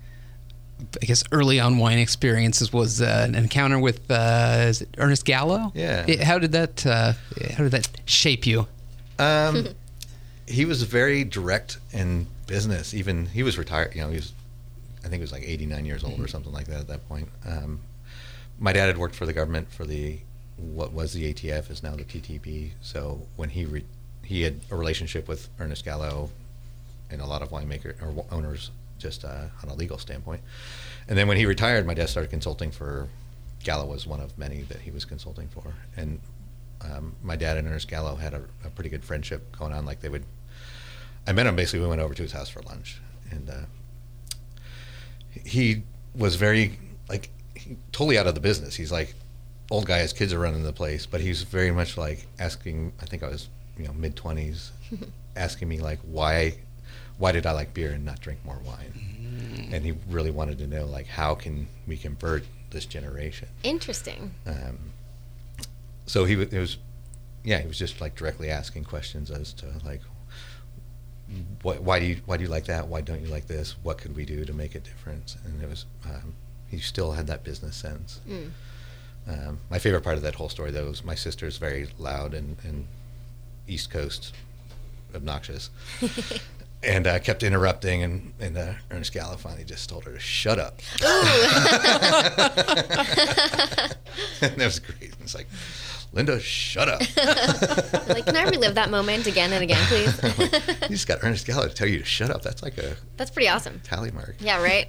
I 1.03 1.05
guess, 1.05 1.25
early 1.33 1.59
on 1.59 1.79
wine 1.79 1.99
experiences 1.99 2.73
was 2.73 3.01
uh, 3.01 3.25
an 3.27 3.35
encounter 3.35 3.79
with 3.79 4.09
uh, 4.11 4.67
is 4.69 4.83
it 4.83 4.89
Ernest 4.99 5.25
Gallo. 5.25 5.73
Yeah. 5.75 6.05
It- 6.07 6.21
how 6.21 6.39
did 6.39 6.53
that? 6.53 6.87
Uh, 6.87 7.15
how 7.57 7.65
did 7.65 7.73
that 7.73 7.89
shape 8.05 8.47
you? 8.47 8.67
Um, 9.19 9.69
he 10.47 10.65
was 10.65 10.83
very 10.83 11.25
direct 11.25 11.79
in 11.93 12.27
business. 12.47 12.95
Even 12.95 13.27
he 13.27 13.43
was 13.43 13.57
retired. 13.59 13.95
You 13.95 14.03
know, 14.03 14.11
he 14.11 14.17
was, 14.17 14.33
I 15.01 15.03
think 15.09 15.15
he 15.15 15.21
was 15.21 15.33
like 15.33 15.43
89 15.45 15.85
years 15.87 16.05
old 16.05 16.21
or 16.21 16.29
something 16.29 16.53
like 16.53 16.67
that 16.67 16.81
at 16.81 16.89
that 16.89 17.09
point. 17.09 17.29
Um, 17.47 17.81
my 18.59 18.73
dad 18.73 18.87
had 18.87 18.99
worked 18.99 19.15
for 19.15 19.27
the 19.27 19.33
government 19.33 19.71
for 19.71 19.85
the 19.85 20.21
what 20.57 20.93
was 20.93 21.13
the 21.13 21.33
ATF 21.33 21.71
is 21.71 21.83
now 21.83 21.97
the 21.97 22.05
TTB. 22.05 22.73
So 22.81 23.27
when 23.37 23.51
he 23.51 23.65
re, 23.65 23.85
he 24.23 24.43
had 24.43 24.61
a 24.71 24.77
relationship 24.77 25.29
with 25.29 25.49
Ernest 25.59 25.85
Gallo 25.85 26.31
and 27.11 27.21
a 27.21 27.27
lot 27.27 27.43
of 27.43 27.51
winemaker 27.51 28.01
or 28.01 28.25
owners 28.31 28.71
just 28.99 29.25
uh, 29.25 29.47
on 29.63 29.69
a 29.69 29.75
legal 29.75 29.99
standpoint. 29.99 30.43
And 31.09 31.19
then 31.19 31.29
when 31.29 31.37
he 31.37 31.47
retired, 31.47 31.87
my 31.87 31.95
dad 31.95 32.09
started 32.09 32.31
consulting 32.31 32.71
for 32.71 33.09
Gallo 33.65 33.87
was 33.87 34.07
one 34.07 34.21
of 34.21 34.37
many 34.39 34.63
that 34.63 34.81
he 34.81 34.91
was 34.91 35.05
consulting 35.05 35.49
for, 35.49 35.75
and 35.97 36.21
um, 36.83 37.15
my 37.23 37.35
dad 37.35 37.57
and 37.57 37.67
Ernest 37.67 37.89
Gallo 37.89 38.15
had 38.15 38.35
a, 38.35 38.43
a 38.65 38.71
pretty 38.71 38.91
good 38.91 39.03
friendship 39.03 39.57
going 39.59 39.73
on. 39.73 39.87
Like 39.87 40.01
they 40.01 40.11
would, 40.11 40.25
I 41.27 41.33
met 41.33 41.47
him 41.47 41.57
basically. 41.57 41.81
We 41.81 41.89
went 41.89 42.03
over 42.03 42.15
to 42.15 42.23
his 42.23 42.33
house 42.33 42.51
for 42.51 42.61
lunch, 42.63 43.01
and 43.31 43.49
uh, 43.49 43.63
he 45.45 45.83
was 46.15 46.37
very 46.37 46.79
like 47.09 47.31
totally 47.93 48.19
out 48.19 48.27
of 48.27 48.35
the 48.35 48.41
business. 48.41 48.75
He's 48.75 48.93
like 48.93 49.15
old 49.71 49.87
guy. 49.87 49.99
His 49.99 50.13
kids 50.13 50.33
are 50.33 50.39
running 50.39 50.63
the 50.63 50.73
place, 50.73 51.07
but 51.07 51.21
he's 51.21 51.43
very 51.43 51.71
much 51.71 51.97
like 51.97 52.27
asking. 52.39 52.93
I 53.01 53.07
think 53.07 53.23
I 53.23 53.29
was 53.29 53.49
you 53.79 53.87
know 53.87 53.93
mid 53.93 54.17
twenties, 54.17 54.73
asking 55.37 55.69
me 55.69 55.79
like 55.79 56.01
why 56.03 56.57
why 57.19 57.33
did 57.33 57.47
I 57.47 57.53
like 57.53 57.75
beer 57.75 57.93
and 57.93 58.05
not 58.05 58.21
drink 58.21 58.41
more 58.45 58.61
wine? 58.65 59.69
And 59.73 59.85
he 59.85 59.95
really 60.09 60.31
wanted 60.31 60.59
to 60.59 60.67
know 60.67 60.85
like 60.85 61.07
how 61.07 61.35
can 61.35 61.69
we 61.87 61.97
convert 61.97 62.45
this 62.71 62.85
generation. 62.85 63.49
Interesting. 63.63 64.35
Um, 64.47 64.93
so 66.07 66.25
he 66.27 66.35
it 66.35 66.53
was, 66.53 66.77
yeah, 67.43 67.61
he 67.61 67.67
was 67.67 67.79
just 67.79 68.01
like 68.01 68.15
directly 68.15 68.51
asking 68.51 68.85
questions 68.85 69.31
as 69.31 69.55
to 69.55 69.67
like, 69.85 70.03
what, 71.63 71.83
why 71.83 71.99
do 71.99 72.07
you 72.07 72.21
why 72.27 72.37
do 72.37 72.43
you 72.43 72.51
like 72.51 72.67
that? 72.67 72.89
Why 72.89 73.01
don't 73.01 73.23
you 73.23 73.29
like 73.29 73.47
this? 73.47 73.77
What 73.83 73.99
could 73.99 74.15
we 74.15 74.27
do 74.27 74.45
to 74.45 74.53
make 74.53 74.75
a 74.75 74.81
difference? 74.81 75.37
And 75.45 75.63
it 75.63 75.69
was, 75.69 75.87
um, 76.05 76.35
he 76.75 76.81
still 76.81 77.13
had 77.13 77.27
that 77.27 77.45
business 77.45 77.77
sense. 77.77 78.21
Mm. 78.29 78.51
Um, 79.27 79.59
my 79.71 79.79
favorite 79.79 80.03
part 80.03 80.17
of 80.17 80.23
that 80.23 80.35
whole 80.35 80.49
story 80.49 80.71
though 80.71 80.87
was 80.89 81.05
my 81.05 81.15
sister's 81.15 81.57
very 81.57 81.89
loud 81.99 82.35
and, 82.35 82.57
and 82.63 82.87
East 83.67 83.91
Coast 83.91 84.35
obnoxious. 85.15 85.71
And 86.87 87.07
uh, 87.07 87.19
kept 87.19 87.43
interrupting, 87.43 88.03
and, 88.03 88.35
and 88.39 88.59
uh, 88.59 88.75
Ernest 88.91 89.15
Gallo 89.15 89.39
finally 89.39 89.65
just 89.65 89.89
told 89.89 90.05
her 90.05 90.13
to 90.13 90.19
shut 90.19 90.59
up. 90.59 90.83
and 91.01 91.09
that 94.57 94.59
was 94.59 94.81
great. 94.81 95.15
It's 95.23 95.35
like, 95.35 95.47
Linda, 96.13 96.39
shut 96.41 96.91
up. 96.91 97.01
Like, 98.09 98.27
can 98.27 98.37
I 98.37 98.45
relive 98.45 98.75
that 98.75 98.91
moment 98.91 99.27
again 99.27 99.51
and 99.55 99.63
again, 99.63 99.83
please? 99.87 100.23
you 100.83 100.89
just 100.89 101.09
got 101.09 101.21
Ernest 101.23 101.47
Gallo 101.47 101.69
to 101.69 101.75
tell 101.75 101.89
you 101.89 102.01
to 102.01 102.05
shut 102.05 102.29
up. 102.31 102.43
That's 102.43 102.63
like 102.63 102.77
a 102.77 102.97
That's 103.17 103.31
pretty 103.31 103.49
awesome. 103.49 103.81
tally 103.83 104.11
mark. 104.11 104.37
Yeah, 104.41 104.63
right? 104.63 104.85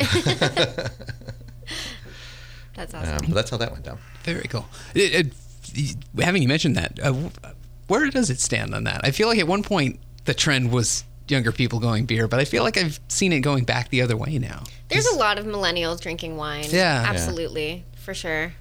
That's 2.76 2.94
awesome. 2.94 3.14
Um, 3.14 3.20
but 3.28 3.36
that's 3.36 3.50
how 3.50 3.58
that 3.58 3.72
went 3.72 3.86
down. 3.86 3.98
Very 4.24 4.48
cool. 4.48 4.66
It, 4.94 5.34
it, 5.74 5.98
having 6.22 6.42
you 6.42 6.48
mentioned 6.48 6.76
that, 6.76 7.00
uh, 7.02 7.14
where 7.88 8.10
does 8.10 8.30
it 8.30 8.40
stand 8.40 8.76
on 8.76 8.84
that? 8.86 9.02
I 9.04 9.12
feel 9.12 9.28
like 9.28 9.40
at 9.40 9.48
one 9.48 9.64
point 9.64 10.00
the 10.26 10.34
trend 10.34 10.72
was 10.72 11.04
younger 11.28 11.52
people 11.52 11.80
going 11.80 12.06
beer, 12.06 12.28
but 12.28 12.40
I 12.40 12.46
feel 12.46 12.64
like 12.64 12.78
I've 12.78 13.00
seen 13.08 13.34
it 13.34 13.40
going 13.40 13.64
back 13.64 13.90
the 13.90 14.02
other 14.02 14.16
way 14.16 14.38
now. 14.38 14.64
There's 14.90 15.08
a 15.08 15.16
lot 15.16 15.40
of 15.40 15.46
millennials 15.46 16.00
drinking 16.00 16.38
wine. 16.38 16.66
Yeah. 16.66 17.04
Yeah. 17.04 17.10
Absolutely. 17.10 17.84
For 17.98 18.14
sure. 18.14 18.54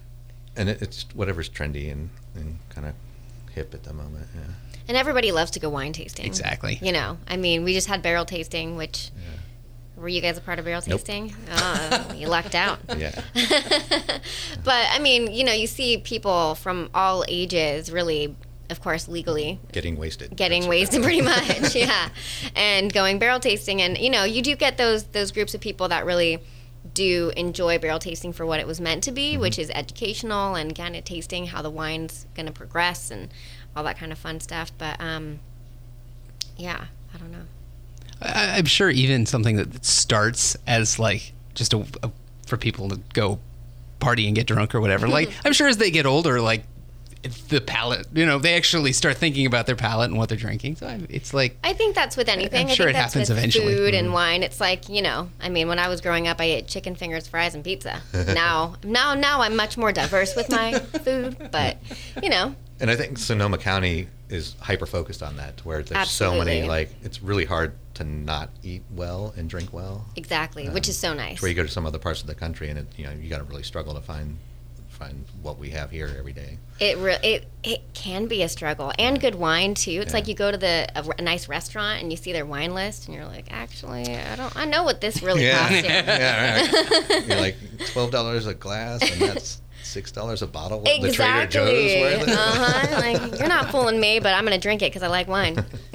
And 0.56 0.68
it, 0.68 0.80
it's 0.80 1.06
whatever's 1.14 1.48
trendy 1.48 1.90
and, 1.90 2.10
and 2.34 2.58
kind 2.70 2.86
of 2.86 2.94
hip 3.52 3.74
at 3.74 3.84
the 3.84 3.92
moment. 3.92 4.26
Yeah. 4.34 4.40
And 4.88 4.96
everybody 4.96 5.32
loves 5.32 5.50
to 5.52 5.60
go 5.60 5.68
wine 5.68 5.92
tasting. 5.92 6.26
Exactly. 6.26 6.78
You 6.82 6.92
know, 6.92 7.18
I 7.26 7.36
mean, 7.36 7.64
we 7.64 7.72
just 7.72 7.86
had 7.86 8.02
barrel 8.02 8.24
tasting, 8.24 8.76
which 8.76 9.10
were 9.96 10.08
you 10.08 10.20
guys 10.20 10.36
a 10.36 10.40
part 10.40 10.58
of 10.58 10.64
barrel 10.64 10.82
Nope. 10.86 11.00
tasting? 11.00 11.34
Oh, 11.50 12.12
you 12.16 12.28
lucked 12.28 12.54
out. 12.54 12.78
Yeah. 12.98 13.20
But 14.64 14.86
I 14.90 14.98
mean, 14.98 15.32
you 15.32 15.44
know, 15.44 15.52
you 15.52 15.66
see 15.66 15.98
people 15.98 16.54
from 16.54 16.90
all 16.94 17.24
ages 17.28 17.90
really, 17.92 18.34
of 18.70 18.80
course, 18.80 19.08
legally 19.08 19.60
Getting 19.72 19.96
wasted. 19.96 20.34
getting 20.36 20.62
That's- 20.62 20.68
wasted 20.70 21.02
pretty 21.02 21.20
much 21.32 21.74
yeah 21.76 22.08
and 22.56 22.92
going 22.92 23.18
barrel 23.18 23.38
tasting 23.40 23.82
and 23.82 23.98
you 23.98 24.08
know 24.10 24.24
you 24.24 24.40
do 24.42 24.56
get 24.56 24.78
those 24.78 25.04
those 25.04 25.30
groups 25.32 25.54
of 25.54 25.60
people 25.60 25.88
that 25.88 26.06
really 26.06 26.40
do 26.94 27.30
enjoy 27.36 27.78
barrel 27.78 27.98
tasting 27.98 28.32
for 28.32 28.46
what 28.46 28.60
it 28.60 28.66
was 28.66 28.80
meant 28.80 29.04
to 29.04 29.12
be 29.12 29.32
Mm-hmm. 29.32 29.42
which 29.42 29.58
is 29.58 29.70
educational 29.74 30.54
and 30.54 30.74
kind 30.74 30.96
of 30.96 31.04
tasting 31.04 31.46
how 31.46 31.60
the 31.62 31.70
wine's 31.70 32.26
going 32.34 32.46
to 32.46 32.52
progress 32.52 33.10
and 33.10 33.28
all 33.76 33.84
that 33.84 33.98
kind 33.98 34.12
of 34.12 34.18
fun 34.18 34.40
stuff 34.40 34.72
but 34.78 34.98
um 35.00 35.40
yeah 36.56 36.86
i 37.14 37.18
don't 37.18 37.30
know 37.32 37.44
I, 38.20 38.58
I'm 38.58 38.66
sure 38.66 38.90
even 38.90 39.26
something 39.26 39.56
that 39.56 39.84
starts 39.84 40.56
as 40.66 40.98
like 40.98 41.32
just 41.54 41.72
a, 41.72 41.84
a 42.02 42.10
for 42.46 42.56
people 42.56 42.88
to 42.90 43.00
go 43.12 43.38
party 44.00 44.26
and 44.26 44.36
get 44.36 44.46
drunk 44.46 44.74
or 44.74 44.80
whatever. 44.80 45.08
like 45.08 45.30
I'm 45.44 45.52
sure 45.52 45.68
as 45.68 45.78
they 45.78 45.90
get 45.90 46.06
older, 46.06 46.40
like 46.40 46.64
the 47.48 47.60
palate, 47.60 48.06
you 48.12 48.26
know, 48.26 48.38
they 48.38 48.54
actually 48.54 48.92
start 48.92 49.16
thinking 49.16 49.46
about 49.46 49.64
their 49.66 49.76
palate 49.76 50.10
and 50.10 50.18
what 50.18 50.28
they're 50.28 50.36
drinking. 50.36 50.76
So 50.76 50.86
I, 50.86 51.00
it's 51.08 51.32
like 51.32 51.56
I 51.64 51.72
think 51.72 51.94
that's 51.94 52.16
with 52.16 52.28
anything. 52.28 52.66
I'm 52.66 52.72
I 52.72 52.74
sure 52.74 52.86
think 52.86 52.96
it 52.96 52.98
that's 52.98 53.14
happens 53.14 53.30
with 53.30 53.38
eventually. 53.38 53.74
Food 53.74 53.94
and 53.94 54.08
mm. 54.08 54.12
wine. 54.12 54.42
It's 54.42 54.60
like 54.60 54.88
you 54.88 55.00
know. 55.00 55.30
I 55.40 55.48
mean, 55.48 55.68
when 55.68 55.78
I 55.78 55.88
was 55.88 56.00
growing 56.00 56.28
up, 56.28 56.40
I 56.40 56.44
ate 56.44 56.68
chicken 56.68 56.94
fingers, 56.94 57.26
fries, 57.26 57.54
and 57.54 57.64
pizza. 57.64 58.02
now, 58.12 58.74
now, 58.84 59.14
now, 59.14 59.40
I'm 59.40 59.56
much 59.56 59.78
more 59.78 59.90
diverse 59.90 60.36
with 60.36 60.50
my 60.50 60.78
food. 61.04 61.48
But 61.50 61.78
you 62.22 62.28
know, 62.28 62.54
And 62.78 62.90
I 62.90 62.96
think 62.96 63.16
Sonoma 63.18 63.56
County 63.56 64.08
is 64.28 64.54
hyper 64.60 64.86
focused 64.86 65.22
on 65.22 65.36
that, 65.36 65.56
to 65.58 65.68
where 65.68 65.82
there's 65.82 66.10
so 66.10 66.36
many 66.38 66.64
like 66.64 66.90
it's 67.02 67.22
really 67.22 67.46
hard 67.46 67.72
to 67.94 68.04
not 68.04 68.50
eat 68.62 68.82
well 68.90 69.32
and 69.36 69.48
drink 69.48 69.72
well. 69.72 70.06
exactly, 70.16 70.68
which 70.68 70.88
is 70.88 70.98
so 70.98 71.14
nice. 71.14 71.40
Where 71.40 71.48
you 71.48 71.54
go 71.54 71.62
to 71.62 71.68
some 71.68 71.86
other 71.86 71.98
parts 71.98 72.20
of 72.20 72.26
the 72.26 72.34
country 72.34 72.68
and 72.70 72.78
it, 72.80 72.86
you 72.96 73.04
know 73.04 73.12
you 73.12 73.28
got 73.30 73.38
to 73.38 73.44
really 73.44 73.62
struggle 73.62 73.94
to 73.94 74.00
find 74.00 74.36
find 74.88 75.24
what 75.42 75.58
we 75.58 75.70
have 75.70 75.90
here 75.90 76.08
every 76.16 76.32
day. 76.32 76.56
It 76.78 76.96
re- 76.98 77.18
it 77.22 77.46
it 77.64 77.80
can 77.94 78.26
be 78.26 78.42
a 78.42 78.48
struggle, 78.48 78.92
and 78.98 79.20
good 79.20 79.34
wine 79.34 79.74
too. 79.74 79.90
It's 80.02 80.10
Yeah. 80.12 80.18
like 80.18 80.28
you 80.28 80.34
go 80.34 80.50
to 80.52 80.56
the 80.56 80.86
a, 80.94 81.04
a 81.18 81.22
nice 81.22 81.48
restaurant 81.48 82.00
and 82.02 82.12
you 82.12 82.16
see 82.16 82.32
their 82.32 82.46
wine 82.46 82.74
list, 82.74 83.06
and 83.08 83.14
you're 83.16 83.24
like, 83.26 83.46
actually, 83.50 84.06
I 84.16 84.36
don't, 84.36 84.56
I 84.56 84.64
know 84.66 84.84
what 84.84 85.00
this 85.00 85.20
really 85.22 85.50
costs 85.52 85.74
here. 85.80 85.84
yeah, 85.84 86.60
right. 86.62 87.26
You're 87.28 87.40
like 87.40 87.56
twelve 87.92 88.10
dollars 88.12 88.46
a 88.46 88.54
glass, 88.54 89.02
and 89.02 89.20
that's 89.20 89.60
six 89.82 90.12
dollars 90.12 90.42
a 90.42 90.46
bottle. 90.46 90.80
What, 90.80 91.00
The 91.02 91.10
Trader 91.12 91.46
Joe's 91.46 91.70
Exactly. 91.70 92.32
Uh-huh. 92.32 93.00
Like 93.00 93.38
you're 93.40 93.48
not 93.48 93.70
fooling 93.70 93.98
me, 94.00 94.20
but 94.20 94.32
I'm 94.34 94.44
gonna 94.44 94.58
drink 94.58 94.82
it 94.82 94.86
because 94.92 95.02
I 95.02 95.08
like 95.08 95.26
wine. 95.28 95.64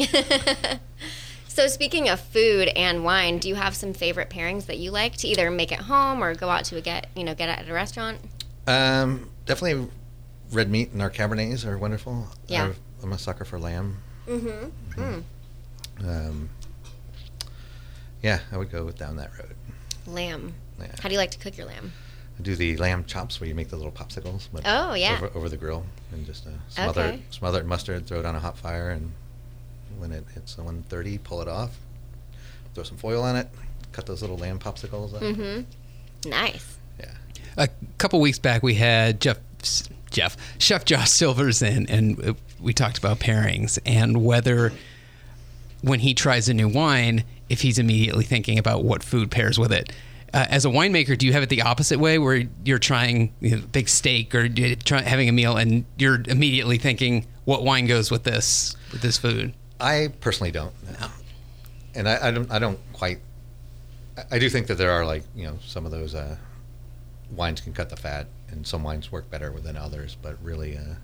so 1.59 1.67
speaking 1.67 2.07
of 2.07 2.21
food 2.21 2.69
and 2.69 3.03
wine, 3.03 3.37
do 3.37 3.49
you 3.49 3.55
have 3.55 3.75
some 3.75 3.91
favorite 3.93 4.29
pairings 4.29 4.67
that 4.67 4.77
you 4.77 4.91
like 4.91 5.17
to 5.17 5.27
either 5.27 5.51
make 5.51 5.73
at 5.73 5.81
home 5.81 6.23
or 6.23 6.33
go 6.33 6.47
out 6.47 6.63
to 6.63 6.77
a 6.77 6.81
get 6.81 7.07
you 7.17 7.23
know 7.25 7.35
get 7.35 7.49
at 7.49 7.67
a 7.67 7.73
restaurant? 7.73 8.17
Um, 8.65 9.29
definitely, 9.45 9.89
red 10.53 10.69
meat 10.71 10.91
and 10.93 11.01
our 11.01 11.09
cabernets 11.09 11.65
are 11.65 11.77
wonderful. 11.77 12.27
Yeah. 12.47 12.67
I've- 12.67 12.75
I'm 13.03 13.11
a 13.13 13.17
sucker 13.17 13.43
for 13.45 13.59
lamb. 13.59 13.97
Mm-hmm. 14.27 15.01
Mm. 15.01 15.23
Um, 16.01 16.49
yeah, 18.21 18.39
I 18.53 18.57
would 18.57 18.71
go 18.71 18.89
down 18.91 19.17
that 19.17 19.31
road. 19.37 19.53
Lamb. 20.07 20.53
Yeah. 20.79 20.87
How 21.01 21.09
do 21.09 21.13
you 21.13 21.19
like 21.19 21.31
to 21.31 21.39
cook 21.39 21.57
your 21.57 21.67
lamb? 21.67 21.91
I 22.37 22.41
do 22.41 22.55
the 22.55 22.75
lamb 22.77 23.03
chops 23.05 23.39
where 23.41 23.47
you 23.49 23.55
make 23.55 23.67
the 23.69 23.75
little 23.77 23.91
popsicles, 23.91 24.47
but 24.53 24.63
Oh, 24.65 24.93
yeah. 24.93 25.15
over, 25.17 25.29
over 25.35 25.49
the 25.49 25.57
grill 25.57 25.85
and 26.13 26.25
just 26.25 26.47
uh, 26.47 26.51
smother 26.69 27.01
Okay. 27.01 27.15
it, 27.15 27.33
smother 27.33 27.57
it 27.59 27.61
in 27.63 27.67
mustard, 27.67 28.05
throw 28.07 28.19
it 28.19 28.25
on 28.25 28.35
a 28.35 28.39
hot 28.39 28.57
fire, 28.57 28.89
and 28.91 29.11
when 29.99 30.11
it 30.11 30.23
hits 30.33 30.55
the 30.55 30.63
130, 30.63 31.17
pull 31.19 31.41
it 31.41 31.47
off, 31.47 31.77
throw 32.73 32.83
some 32.83 32.97
foil 32.97 33.21
on 33.23 33.35
it, 33.35 33.47
cut 33.91 34.05
those 34.05 34.21
little 34.21 34.37
lamb 34.37 34.59
popsicles 34.59 35.13
up. 35.13 35.21
Mm-hmm. 35.21 36.29
Nice. 36.29 36.77
Yeah. 36.99 37.11
a 37.57 37.69
couple 37.97 38.19
weeks 38.19 38.39
back 38.39 38.61
we 38.63 38.75
had 38.75 39.21
Jeff 39.21 39.37
Jeff 40.11 40.37
Chef 40.57 40.85
Josh 40.85 41.09
Silvers 41.09 41.61
in, 41.61 41.89
and 41.89 42.35
we 42.59 42.73
talked 42.73 42.97
about 42.97 43.19
pairings 43.19 43.79
and 43.85 44.23
whether 44.23 44.73
when 45.81 45.99
he 45.99 46.13
tries 46.13 46.49
a 46.49 46.53
new 46.53 46.67
wine, 46.67 47.23
if 47.47 47.61
he's 47.61 47.79
immediately 47.79 48.25
thinking 48.25 48.59
about 48.59 48.83
what 48.83 49.03
food 49.03 49.31
pairs 49.31 49.57
with 49.57 49.71
it. 49.71 49.91
Uh, 50.33 50.45
as 50.49 50.65
a 50.65 50.67
winemaker, 50.67 51.17
do 51.17 51.25
you 51.25 51.33
have 51.33 51.41
it 51.41 51.49
the 51.49 51.61
opposite 51.61 51.99
way, 51.99 52.19
where 52.19 52.43
you're 52.63 52.77
trying 52.77 53.33
you 53.39 53.55
know, 53.55 53.61
big 53.71 53.89
steak 53.89 54.35
or 54.35 54.45
you're 54.45 54.75
try, 54.75 55.01
having 55.01 55.27
a 55.27 55.31
meal, 55.31 55.57
and 55.57 55.85
you're 55.97 56.21
immediately 56.27 56.77
thinking 56.77 57.25
what 57.45 57.63
wine 57.63 57.87
goes 57.87 58.11
with 58.11 58.23
this 58.23 58.75
with 58.91 59.01
this 59.01 59.17
food? 59.17 59.53
I 59.79 60.11
personally 60.21 60.51
don't. 60.51 60.73
And 61.95 62.07
I, 62.07 62.27
I 62.27 62.31
don't. 62.31 62.51
I 62.51 62.59
don't 62.59 62.79
quite. 62.93 63.19
I- 64.31 64.39
do 64.39 64.49
think 64.49 64.67
that 64.67 64.75
there 64.75 64.91
are 64.91 65.05
like 65.05 65.23
you 65.35 65.45
know 65.45 65.57
some 65.65 65.85
of 65.85 65.91
those 65.91 66.13
uh, 66.13 66.35
wines 67.31 67.61
can 67.61 67.73
cut 67.73 67.89
the 67.89 67.95
fat, 67.95 68.27
and 68.49 68.65
some 68.67 68.83
wines 68.83 69.11
work 69.11 69.29
better 69.29 69.49
than 69.59 69.77
others. 69.77 70.15
But 70.21 70.37
really, 70.43 70.77
uh, 70.77 70.95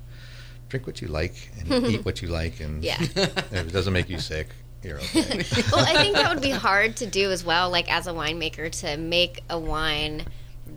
drink 0.69 0.85
what 0.85 1.01
you 1.01 1.07
like 1.07 1.51
and 1.59 1.85
eat 1.91 2.05
what 2.05 2.21
you 2.21 2.27
like, 2.27 2.59
and 2.59 2.83
Yeah. 2.83 2.97
if 3.01 3.51
it 3.53 3.71
doesn't 3.71 3.93
make 3.93 4.09
you 4.09 4.19
sick, 4.19 4.49
you're 4.83 4.97
okay. 4.97 5.37
well, 5.71 5.85
I 5.85 5.93
think 6.01 6.15
that 6.15 6.31
would 6.33 6.41
be 6.43 6.51
hard 6.51 6.97
to 6.97 7.05
do 7.07 7.31
as 7.31 7.43
well, 7.45 7.69
like 7.69 7.91
as 7.91 8.07
a 8.07 8.11
winemaker, 8.11 8.69
to 8.81 8.97
make 8.97 9.41
a 9.49 9.57
wine 9.57 10.25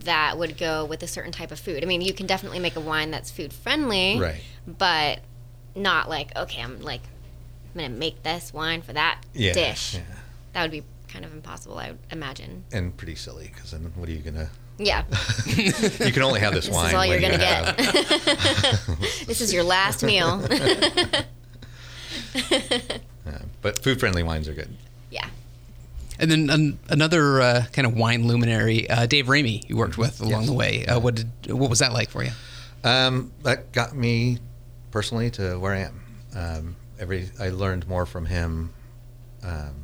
that 0.05 0.37
would 0.37 0.57
go 0.57 0.85
with 0.85 1.03
a 1.03 1.07
certain 1.07 1.31
type 1.31 1.51
of 1.51 1.59
food. 1.59 1.83
I 1.83 1.85
mean, 1.85 2.01
you 2.01 2.13
can 2.13 2.25
definitely 2.25 2.59
make 2.59 2.75
a 2.75 2.79
wine 2.79 3.11
that's 3.11 3.29
food 3.31 3.51
friendly, 3.53 4.19
Right. 4.19 4.41
But 4.65 5.19
not 5.75 6.07
like, 6.09 6.35
okay, 6.37 6.61
I'm 6.61 6.79
like, 6.81 7.01
I'm 7.75 7.81
gonna 7.81 7.89
make 7.89 8.23
this 8.23 8.53
wine 8.53 8.81
for 8.81 8.93
that 8.93 9.21
Yeah, 9.33 9.53
dish. 9.53 9.95
yeah. 9.95 10.01
That 10.53 10.63
would 10.63 10.71
be 10.71 10.83
kind 11.07 11.25
of 11.25 11.33
impossible, 11.33 11.77
I 11.77 11.91
would 11.91 11.99
imagine. 12.11 12.63
and 12.71 12.95
pretty 12.95 13.15
silly 13.15 13.51
because 13.53 13.71
then 13.71 13.91
what 13.95 14.09
are 14.09 14.11
you 14.11 14.19
gonna? 14.19 14.49
Yeah, 14.77 15.03
you 15.45 15.73
can 16.13 16.21
only 16.21 16.39
have 16.39 16.53
this, 16.53 16.65
this 16.67 16.73
wine. 16.75 16.87
is 16.87 16.93
all 16.93 17.05
you're 17.05 17.19
gonna 17.19 17.33
you 17.33 17.39
get. 17.39 17.77
this 19.27 19.41
is 19.41 19.51
your 19.53 19.63
last 19.63 20.03
meal. 20.03 20.41
Yeah, 22.49 23.41
but 23.61 23.83
food 23.83 23.99
friendly 23.99 24.23
wines 24.23 24.47
are 24.47 24.53
good. 24.53 24.75
yeah. 25.11 25.27
And 26.21 26.29
then 26.29 26.49
an, 26.49 26.79
another 26.89 27.39
uh, 27.41 27.65
kind 27.71 27.85
of 27.87 27.95
wine 27.95 28.27
luminary, 28.27 28.89
uh, 28.89 29.05
Dave 29.05 29.27
Ramey, 29.27 29.67
you 29.69 29.77
worked 29.77 29.97
with 29.97 30.19
along 30.19 30.41
Yes. 30.41 30.45
the 30.49 30.53
way. 30.53 30.85
Uh, 30.85 30.99
what 30.99 31.15
did 31.15 31.29
what 31.51 31.69
was 31.69 31.79
that 31.79 31.93
like 31.93 32.09
for 32.09 32.23
you? 32.23 32.31
Um, 32.83 33.31
that 33.43 33.71
got 33.71 33.95
me 33.95 34.39
personally 34.91 35.29
to 35.31 35.57
where 35.59 35.73
I 35.73 35.79
am. 35.79 36.01
Um, 36.35 36.75
every 36.99 37.29
I 37.39 37.49
learned 37.49 37.87
more 37.87 38.05
from 38.05 38.25
him, 38.25 38.73
um, 39.43 39.75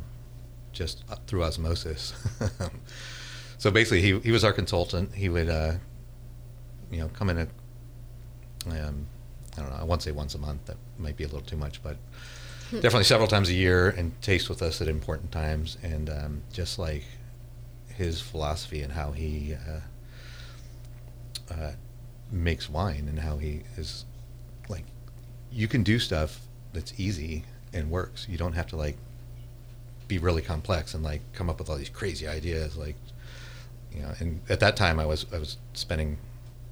just 0.72 1.04
uh, 1.10 1.16
through 1.28 1.44
osmosis. 1.44 2.14
so 3.58 3.72
basically, 3.72 4.02
he 4.02 4.20
he 4.20 4.32
was 4.32 4.44
our 4.44 4.54
consultant. 4.54 5.14
He 5.14 5.30
would, 5.30 5.50
uh, 5.50 5.74
you 6.92 7.00
know, 7.00 7.10
come 7.10 7.30
in 7.30 7.38
a, 7.38 7.48
um, 8.70 9.08
I 9.58 9.62
don't 9.62 9.70
know, 9.70 9.78
I 9.80 9.84
won't 9.84 10.02
say 10.02 10.12
once 10.12 10.36
a 10.36 10.40
month. 10.40 10.66
That 10.66 10.78
might 10.98 11.18
be 11.18 11.24
a 11.24 11.28
little 11.28 11.42
too 11.42 11.58
much, 11.58 11.82
but 11.82 11.98
definitely 12.72 13.04
several 13.04 13.28
times 13.28 13.50
a 13.50 13.54
year 13.54 13.90
and 13.90 14.20
taste 14.22 14.50
with 14.50 14.62
us 14.62 14.82
at 14.82 14.88
important 14.88 15.32
times. 15.32 15.78
And 15.84 16.10
um, 16.10 16.42
just 16.52 16.78
like 16.78 17.04
his 17.88 18.22
philosophy 18.22 18.82
and 18.82 18.94
how 18.94 19.12
he. 19.12 19.56
Uh, 19.56 19.80
uh, 21.54 21.72
makes 22.32 22.70
wine 22.70 23.08
and 23.08 23.20
how 23.20 23.38
he 23.38 23.62
is 23.78 24.06
like 24.68 24.84
you 25.52 25.68
can 25.68 25.84
do 25.84 26.00
stuff 26.00 26.45
that's 26.76 26.94
easy 26.98 27.44
and 27.74 27.90
works. 27.90 28.28
You 28.30 28.38
don't 28.38 28.54
have 28.54 28.68
to 28.68 28.76
like 28.76 28.98
be 30.08 30.20
really 30.20 30.42
complex 30.42 30.94
and 30.94 31.04
like 31.04 31.22
come 31.34 31.50
up 31.50 31.58
with 31.58 31.70
all 31.70 31.76
these 31.76 31.90
crazy 31.90 32.28
ideas 32.28 32.78
like 32.78 32.96
you 33.92 34.04
know 34.04 34.12
and 34.20 34.40
at 34.50 34.60
that 34.60 34.76
time 34.76 35.00
i 35.00 35.06
was 35.06 35.26
i 35.34 35.40
was 35.40 35.58
spending 35.74 36.16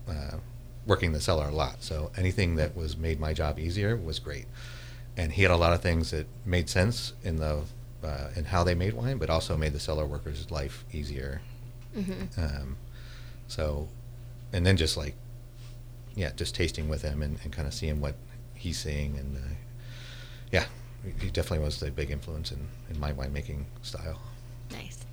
uh, 0.08 0.38
working 0.86 1.14
the 1.14 1.22
cellar 1.22 1.48
a 1.48 1.52
lot. 1.52 1.84
So 1.84 2.12
anything 2.18 2.56
that 2.56 2.76
was 2.76 2.98
made 2.98 3.20
my 3.20 3.34
job 3.34 3.60
easier 3.60 3.96
was 3.96 4.20
great. 4.20 4.46
And 5.16 5.32
he 5.32 5.44
had 5.44 5.52
a 5.52 5.58
lot 5.58 5.74
of 5.74 5.82
things 5.82 6.12
that 6.12 6.28
made 6.46 6.70
sense 6.70 7.14
in 7.24 7.38
the 7.38 7.62
uh, 8.04 8.30
in 8.36 8.46
how 8.46 8.66
they 8.66 8.76
made 8.76 8.94
wine 8.94 9.18
but 9.18 9.30
also 9.30 9.56
made 9.56 9.72
the 9.72 9.80
cellar 9.80 10.06
workers 10.06 10.50
life 10.52 10.84
easier. 10.92 11.42
Um, 12.38 12.78
so 13.48 13.88
and 14.52 14.66
then 14.66 14.78
just 14.78 14.98
like 14.98 15.16
yeah 16.16 16.32
just 16.36 16.54
tasting 16.56 16.90
with 16.90 17.02
him 17.02 17.22
and, 17.22 17.40
and 17.44 17.54
kind 17.54 17.68
of 17.68 17.74
seeing 17.74 18.02
what 18.02 18.16
he's 18.56 18.80
seeing 18.80 19.18
and 19.18 19.38
uh, 19.38 19.40
he 21.20 21.30
definitely 21.30 21.64
was 21.66 21.82
a 21.84 21.92
big 21.92 22.10
influence 22.12 22.52
in, 22.52 22.68
in 22.90 23.00
my 23.00 23.12
winemaking 23.12 23.66
style 23.82 24.20
Nice. 24.72 25.06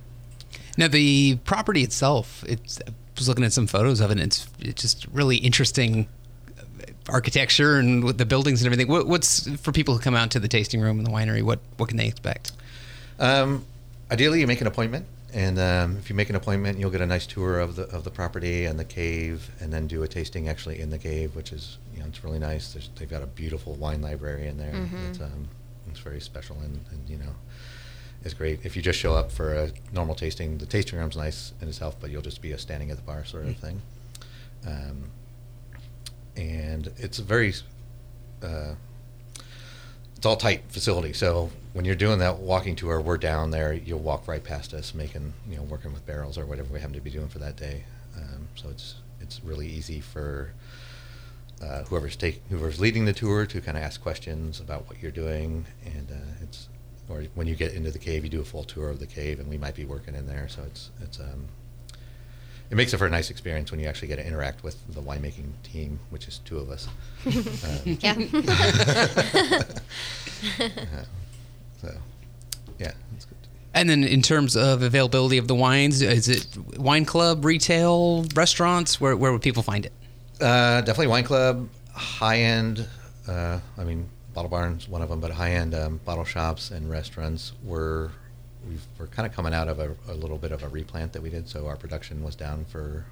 Now 0.78 0.88
the 0.88 1.37
property 1.44 1.82
itself, 1.82 2.44
it's 2.49 2.80
I 2.87 2.92
was 3.16 3.28
looking 3.28 3.44
at 3.44 3.52
some 3.52 3.66
photos 3.66 4.00
of 4.00 4.11
it. 4.11 4.14
And 4.14 4.23
it's 4.23 4.49
it's 4.61 4.80
just 4.80 5.06
really 5.12 5.37
interesting 5.37 6.09
uh, 6.59 6.62
architecture 7.11 7.76
and 7.76 8.02
with 8.04 8.16
the 8.18 8.25
buildings 8.25 8.62
and 8.62 8.66
everything. 8.66 8.88
What, 8.88 9.06
what's 9.06 9.49
for 9.59 9.73
people 9.73 9.94
who 9.94 10.00
come 10.00 10.14
out 10.14 10.30
to 10.30 10.40
the 10.40 10.49
tasting 10.49 10.80
room 10.80 10.99
and 10.99 11.06
the 11.06 11.11
winery? 11.11 11.42
What 11.42 11.59
what 11.76 11.88
can 11.90 11.99
they 11.99 12.06
expect? 12.09 12.52
Um, 13.18 13.64
ideally, 14.11 14.40
you 14.40 14.47
make 14.47 14.62
an 14.62 14.66
appointment 14.66 15.04
And 15.35 15.59
um, 15.59 15.97
if 15.99 16.09
you 16.09 16.16
make 16.16 16.30
an 16.30 16.37
appointment, 16.37 16.78
you'll 16.78 16.90
get 16.90 17.02
a 17.02 17.06
nice 17.06 17.26
tour 17.26 17.61
of 17.61 17.76
the 17.76 17.82
of 17.94 18.04
the 18.04 18.11
property 18.11 18.64
and 18.64 18.78
the 18.78 18.85
cave, 18.87 19.50
and 19.61 19.70
then 19.73 19.87
do 19.87 20.02
a 20.02 20.09
tasting 20.09 20.49
actually 20.49 20.80
in 20.80 20.88
the 20.90 20.99
cave, 20.99 21.37
which 21.37 21.52
is 21.52 21.76
you 21.92 22.00
know 22.00 22.06
it's 22.06 22.25
really 22.25 22.38
nice. 22.38 22.73
There's, 22.73 22.88
they've 22.97 23.11
got 23.11 23.23
a 23.23 23.26
beautiful 23.26 23.75
wine 23.75 24.00
library 24.00 24.47
in 24.47 24.56
there. 24.56 24.73
Mhm. 24.73 25.11
It's 25.11 25.20
um, 25.20 25.49
it's 25.90 26.00
very 26.00 26.20
special 26.20 26.56
and, 26.61 26.80
and 26.90 27.09
you 27.09 27.16
know 27.16 27.35
it's 28.23 28.35
great. 28.35 28.61
If 28.64 28.76
you 28.76 28.82
just 28.82 28.99
show 28.99 29.14
up 29.14 29.32
for 29.32 29.54
a 29.54 29.70
normal 29.92 30.14
tasting, 30.14 30.59
the 30.59 30.66
tasting 30.66 30.99
room's 30.99 31.16
nice 31.16 31.52
in 31.62 31.68
itself, 31.68 31.97
but 32.00 32.11
you'll 32.11 32.23
just 32.23 32.42
be 32.42 32.52
a 32.52 32.59
standing 32.59 32.90
at 32.90 32.97
the 32.97 33.02
bar 33.02 33.25
sort 33.25 33.47
of 33.47 33.56
thing. 33.56 33.80
Um, 34.66 35.04
and 36.37 36.92
it's 36.99 37.18
a 37.18 37.23
very 37.23 37.54
uh, 38.42 38.75
it's 40.16 40.26
all 40.26 40.37
tight 40.37 40.64
facility. 40.68 41.14
So 41.14 41.50
when 41.73 41.87
you're 41.87 41.94
doing 41.94 42.18
that 42.18 42.38
walking 42.38 42.76
tour, 42.76 43.00
we're 43.00 43.16
down 43.16 43.50
there. 43.50 43.73
You'll 43.73 44.00
walk 44.00 44.28
right 44.28 44.44
past 44.44 44.75
us, 44.75 44.94
making 44.94 45.32
you 45.49 45.56
know 45.56 45.62
working 45.62 45.92
with 45.92 46.06
barrels 46.06 46.37
or 46.37 46.44
whatever 46.44 46.73
we 46.73 46.80
happen 46.80 46.94
to 46.94 47.00
be 47.00 47.11
doing 47.11 47.28
for 47.28 47.38
that 47.38 47.56
day. 47.56 47.85
Um, 48.16 48.49
so 48.54 48.68
it's 48.68 48.97
it's 49.20 49.42
really 49.42 49.66
easy 49.66 50.00
for 50.00 50.52
uh, 51.62 51.83
whoever's 51.85 52.17
take 52.17 52.43
whoever's 52.49 52.81
leading 52.81 53.05
the 53.05 53.12
tour 53.12 53.47
to 53.47 53.61
kind 53.61 53.76
of 53.76 53.83
ask 53.83 54.00
questions 54.02 54.61
about 54.61 54.88
what 54.88 55.02
you're 55.02 55.11
doing, 55.11 55.67
and 55.85 56.11
uh, 56.11 56.43
it's 56.43 56.69
or 57.09 57.25
when 57.35 57.47
you 57.47 57.57
get 57.57 57.73
into 57.75 57.90
the 57.90 57.99
cave, 57.99 58.25
you 58.25 58.31
do 58.31 58.40
a 58.40 58.45
full 58.45 58.64
tour 58.64 58.88
of 58.88 59.00
the 59.00 59.07
cave, 59.07 59.40
and 59.40 59.49
we 59.49 59.59
might 59.59 59.75
be 59.75 59.85
working 59.85 60.14
in 60.14 60.26
there. 60.26 60.49
So 60.49 60.62
it's 60.62 60.90
it's 61.02 61.19
um, 61.21 61.49
it 62.71 62.76
makes 62.76 62.95
it 62.95 62.99
for 62.99 63.07
a 63.07 63.11
nice 63.11 63.31
experience 63.31 63.73
when 63.73 63.81
you 63.81 63.87
actually 63.88 64.09
get 64.09 64.17
to 64.17 64.26
interact 64.26 64.62
with 64.62 64.76
the 64.95 65.02
winemaking 65.02 65.50
team, 65.64 65.99
which 66.11 66.29
is 66.29 66.38
two 66.45 66.59
of 66.59 66.71
us. 66.71 66.88
Um, 67.26 67.99
Yeah. 68.00 68.12
uh, 70.61 71.05
so, 71.81 71.93
yeah, 72.79 72.93
it's 73.17 73.25
good. 73.25 73.37
And 73.75 73.90
then 73.90 74.05
in 74.05 74.23
terms 74.23 74.57
of 74.57 74.83
availability 74.83 75.37
of 75.37 75.49
the 75.49 75.55
wines, 75.55 76.00
is 76.00 76.29
it 76.29 76.47
wine 76.79 77.05
club, 77.05 77.45
retail, 77.45 78.25
restaurants? 78.35 79.00
Where, 79.00 79.17
where 79.17 79.33
would 79.33 79.43
people 79.43 79.62
find 79.64 79.85
it? 79.85 79.93
Uh, 80.40 80.80
definitely 80.80 81.09
wine 81.09 81.25
club, 81.25 81.68
high 81.92 82.38
end. 82.38 82.87
Uh, 83.28 83.59
I 83.76 83.85
mean, 83.85 84.09
Bottle 84.35 84.50
Barn's 84.50 84.88
one 84.88 85.02
of 85.02 85.09
them, 85.09 85.20
but 85.20 85.30
high 85.30 85.52
end 85.52 85.75
um, 85.75 86.00
bottle 86.04 86.25
shops 86.25 86.70
and 86.70 86.88
restaurants 86.90 87.52
were 87.64 88.11
we've, 88.68 88.85
we're 88.99 89.06
kind 89.09 89.26
of 89.26 89.35
coming 89.35 89.52
out 89.52 89.68
of 89.68 89.78
a, 89.80 89.94
a 90.09 90.14
little 90.14 90.38
bit 90.38 90.52
of 90.52 90.62
a 90.62 90.68
replant 90.68 91.12
that 91.12 91.23
we 91.23 91.28
did, 91.30 91.49
so 91.49 91.66
our 91.66 91.76
production 91.76 92.23
was 92.23 92.37
down 92.37 92.64
for 92.66 93.04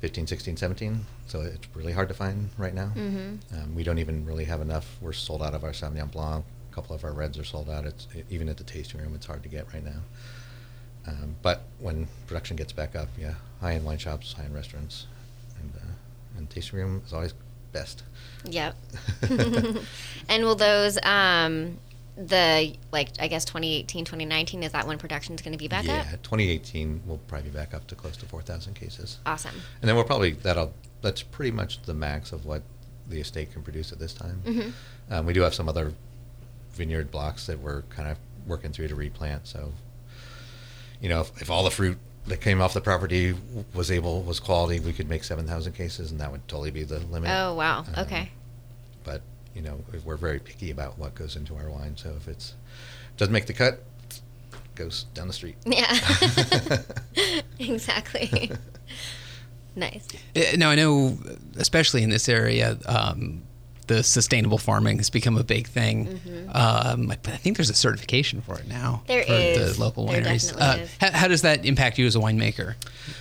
15, 0.00 0.26
16, 0.26 0.56
17. 0.56 1.04
So 1.26 1.40
it's 1.42 1.66
really 1.74 1.92
hard 1.92 2.08
to 2.08 2.14
find 2.14 2.48
right 2.56 2.74
now. 2.74 2.92
Mhm. 2.96 3.38
Um, 3.52 3.74
we 3.74 3.82
don't 3.82 3.98
even 3.98 4.24
really 4.24 4.44
have 4.44 4.60
enough. 4.62 4.96
We're 5.00 5.12
sold 5.12 5.42
out 5.42 5.54
of 5.54 5.64
our 5.64 5.72
Sauvignon 5.72 6.10
Blanc. 6.10 6.44
A 6.70 6.74
couple 6.74 6.94
of 6.94 7.04
our 7.04 7.12
reds 7.12 7.38
are 7.38 7.44
sold 7.44 7.68
out. 7.68 7.84
It's 7.84 8.06
even 8.30 8.48
at 8.48 8.56
the 8.56 8.64
tasting 8.64 9.00
room. 9.00 9.14
It's 9.14 9.26
hard 9.26 9.42
to 9.42 9.48
get 9.48 9.66
right 9.74 9.84
now. 9.84 10.00
Um, 11.06 11.34
but 11.42 11.62
when 11.78 12.06
production 12.26 12.56
gets 12.56 12.72
back 12.72 12.94
up, 12.94 13.08
yeah, 13.18 13.34
high 13.60 13.74
end 13.74 13.84
wine 13.84 13.98
shops, 13.98 14.32
high 14.34 14.44
end 14.44 14.54
restaurants, 14.54 15.06
and 15.60 15.72
uh, 15.76 15.86
and 16.38 16.48
tasting 16.48 16.78
room 16.78 17.02
is 17.06 17.12
always 17.12 17.34
best. 17.72 18.02
Yep. 18.44 18.74
and 20.28 20.44
will 20.44 20.54
those 20.54 20.98
um 21.02 21.78
the 22.16 22.74
like 22.92 23.10
I 23.20 23.28
guess 23.28 23.44
2018 23.44 24.04
2019 24.04 24.62
is 24.64 24.72
that 24.72 24.86
when 24.86 24.98
production 24.98 25.34
is 25.34 25.42
going 25.42 25.52
to 25.52 25.58
be 25.58 25.68
back 25.68 25.80
up? 25.84 26.04
yeah, 26.06 26.10
2018 26.22 27.02
we'll 27.06 27.18
probably 27.18 27.50
be 27.50 27.56
back 27.56 27.74
up 27.74 27.86
to 27.88 27.94
close 27.94 28.16
to 28.16 28.26
4,000 28.26 28.74
cases, 28.74 29.18
Awesome. 29.26 29.54
and 29.80 29.88
then 29.88 29.94
we'll 29.94 30.04
probably 30.04 30.32
that'll 30.32 30.72
that's 31.02 31.22
pretty 31.22 31.50
much 31.52 31.82
the 31.82 31.94
max 31.94 32.32
of 32.32 32.44
what 32.44 32.62
the 33.08 33.20
estate 33.20 33.52
can 33.52 33.62
produce 33.62 33.92
at 33.92 33.98
this 33.98 34.12
time. 34.12 34.42
Mhm. 34.44 34.72
Um, 35.10 35.26
we 35.26 35.32
do 35.32 35.42
have 35.42 35.54
some 35.54 35.68
other 35.68 35.92
vineyard 36.72 37.10
blocks 37.10 37.46
that 37.46 37.58
we're 37.60 37.82
kind 37.82 38.08
of 38.08 38.18
working 38.46 38.72
through 38.72 38.88
to 38.88 38.94
replant. 38.94 39.46
So, 39.46 39.72
you 41.00 41.08
know, 41.08 41.20
if, 41.22 41.40
if 41.42 41.50
all 41.50 41.64
the 41.64 41.70
fruit 41.70 41.98
that 42.28 42.40
came 42.40 42.60
off 42.60 42.74
the 42.74 42.80
property 42.80 43.34
was 43.74 43.90
able 43.90 44.22
was 44.22 44.40
quality, 44.40 44.80
we 44.80 44.92
could 44.92 45.08
make 45.08 45.24
7,000 45.24 45.72
cases, 45.72 46.10
and 46.10 46.20
that 46.20 46.30
would 46.30 46.46
totally 46.48 46.70
be 46.70 46.82
the 46.84 47.00
limit. 47.00 47.30
Oh 47.30 47.54
wow. 47.54 47.80
Um, 47.80 47.86
Okay. 48.06 48.30
But 49.04 49.22
you 49.54 49.62
know, 49.62 49.80
we're 50.04 50.16
very 50.16 50.38
picky 50.38 50.70
about 50.70 50.98
what 50.98 51.14
goes 51.14 51.34
into 51.36 51.56
our 51.56 51.68
wine. 51.70 51.96
So 51.96 52.14
if 52.16 52.28
it's 52.28 52.54
doesn't 53.16 53.32
make 53.32 53.46
the 53.46 53.52
cut, 53.54 53.82
goes 54.74 55.04
down 55.14 55.26
the 55.26 55.32
street. 55.32 55.56
Yeah. 55.66 55.92
exactly. 57.58 58.52
nice. 59.76 60.06
Now 60.56 60.70
I 60.70 60.74
know, 60.76 61.18
especially 61.56 62.02
in 62.02 62.10
this 62.10 62.28
area, 62.28 62.78
um, 62.86 63.42
the 63.88 64.02
sustainable 64.02 64.58
farming 64.58 64.98
has 64.98 65.10
become 65.10 65.36
a 65.36 65.42
big 65.44 65.66
thing. 65.66 66.20
Um, 66.52 67.06
but 67.08 67.26
I 67.28 67.36
think 67.36 67.56
there's 67.56 67.70
a 67.70 67.74
certification 67.74 68.40
for 68.40 68.58
it 68.58 68.68
now. 68.68 69.02
Mm-hmm. 69.02 69.06
There 69.08 69.22
for 69.24 69.32
is. 69.32 69.76
the 69.76 69.82
local 69.82 70.06
wineries. 70.06 70.52
definitely 70.52 70.62
Uh, 70.62 70.76
is. 70.84 70.96
how, 71.00 71.10
how 71.12 71.28
does 71.28 71.42
that 71.42 71.66
impact 71.66 71.98
you 71.98 72.06
as 72.06 72.14
a 72.14 72.20
winemaker? 72.20 72.76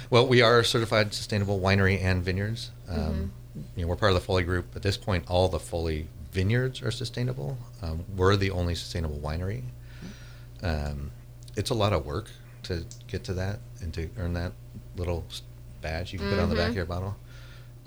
Well, 0.10 0.28
we 0.28 0.42
are 0.42 0.64
certified 0.64 1.14
sustainable 1.14 1.60
winery 1.60 2.02
and 2.02 2.24
vineyards. 2.24 2.72
Um, 2.88 2.98
Mm-hmm. 2.98 3.24
You 3.76 3.82
know, 3.82 3.88
we're 3.88 3.96
part 3.96 4.12
of 4.12 4.16
the 4.20 4.22
Foley 4.24 4.44
Group. 4.44 4.76
At 4.76 4.84
this 4.84 4.98
point, 4.98 5.24
all 5.28 5.48
the 5.48 5.60
Foley 5.60 6.08
vineyards 6.32 6.84
are 6.84 6.92
sustainable. 6.92 7.58
Um, 7.82 8.06
we're 8.16 8.36
the 8.36 8.52
only 8.52 8.76
sustainable 8.76 9.18
winery. 9.18 9.64
Um, 10.62 11.10
it's 11.56 11.72
a 11.72 11.74
lot 11.74 11.92
of 11.92 12.06
work 12.06 12.30
to 12.64 12.86
get 13.08 13.24
to 13.24 13.34
that 13.34 13.58
and 13.82 13.92
to 13.96 14.10
earn 14.20 14.34
that 14.34 14.52
little 14.96 15.26
badge 15.82 16.14
you 16.14 16.20
can 16.20 16.30
put 16.30 16.38
on 16.40 16.50
the 16.50 16.56
back 16.56 16.70
of 16.70 16.76
your 16.76 16.86
bottle. 16.86 17.16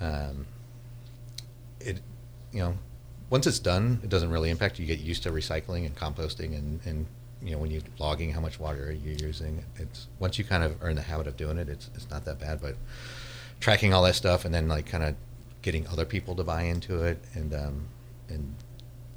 Um, 0.01 0.45
it, 1.79 1.99
you 2.51 2.59
know, 2.59 2.77
once 3.29 3.47
it's 3.47 3.59
done, 3.59 3.99
it 4.03 4.09
doesn't 4.09 4.29
really 4.29 4.49
impact 4.49 4.77
you. 4.79 4.85
You 4.85 4.95
get 4.95 5.03
used 5.03 5.23
to 5.23 5.31
recycling 5.31 5.85
and 5.85 5.95
composting 5.95 6.57
and, 6.57 6.79
and 6.85 7.05
you 7.41 7.51
know, 7.51 7.57
when 7.57 7.71
you're 7.71 7.81
logging 7.97 8.31
how 8.31 8.39
much 8.41 8.59
water 8.59 8.91
you're 8.91 9.15
using, 9.15 9.63
it's 9.77 10.07
once 10.19 10.37
you 10.37 10.43
kind 10.45 10.63
of 10.63 10.75
earn 10.81 10.95
the 10.95 11.01
habit 11.01 11.27
of 11.27 11.37
doing 11.37 11.57
it, 11.57 11.69
it's, 11.69 11.89
it's 11.95 12.09
not 12.09 12.25
that 12.25 12.39
bad. 12.39 12.61
But 12.61 12.75
tracking 13.59 13.93
all 13.93 14.03
that 14.03 14.15
stuff 14.15 14.45
and 14.45 14.53
then 14.53 14.67
like 14.67 14.85
kind 14.85 15.03
of 15.03 15.15
getting 15.61 15.87
other 15.87 16.05
people 16.05 16.35
to 16.35 16.43
buy 16.43 16.63
into 16.63 17.03
it 17.03 17.19
and 17.33 17.53
um, 17.53 17.87
and 18.29 18.53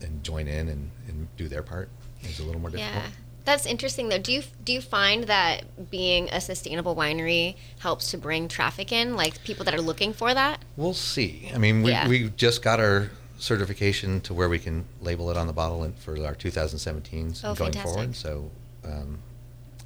and 0.00 0.22
join 0.22 0.46
in 0.46 0.68
and, 0.68 0.90
and 1.08 1.28
do 1.36 1.48
their 1.48 1.62
part 1.62 1.88
is 2.22 2.38
a 2.38 2.44
little 2.44 2.60
more 2.60 2.70
difficult. 2.70 2.94
Yeah. 2.94 3.10
That's 3.44 3.66
interesting 3.66 4.08
though. 4.08 4.18
Do 4.18 4.32
you 4.32 4.42
do 4.64 4.72
you 4.72 4.80
find 4.80 5.24
that 5.24 5.90
being 5.90 6.28
a 6.30 6.40
sustainable 6.40 6.96
winery 6.96 7.56
helps 7.80 8.10
to 8.12 8.18
bring 8.18 8.48
traffic 8.48 8.90
in, 8.92 9.16
like 9.16 9.42
people 9.44 9.64
that 9.66 9.74
are 9.74 9.82
looking 9.82 10.12
for 10.14 10.32
that? 10.32 10.64
We'll 10.76 10.94
see. 10.94 11.50
I 11.54 11.58
mean, 11.58 11.82
we, 11.82 11.90
Yeah. 11.90 12.08
we 12.08 12.30
just 12.30 12.62
got 12.62 12.80
our 12.80 13.10
certification 13.38 14.20
to 14.22 14.34
where 14.34 14.48
we 14.48 14.58
can 14.58 14.84
label 15.00 15.30
it 15.30 15.36
on 15.36 15.46
the 15.46 15.52
bottle 15.52 15.82
and 15.82 15.96
for 15.98 16.12
our 16.24 16.34
2017s 16.34 17.40
Oh, 17.44 17.54
going 17.54 17.72
fantastic. 17.72 17.82
forward. 17.82 18.16
So 18.16 18.50
um, 18.84 19.18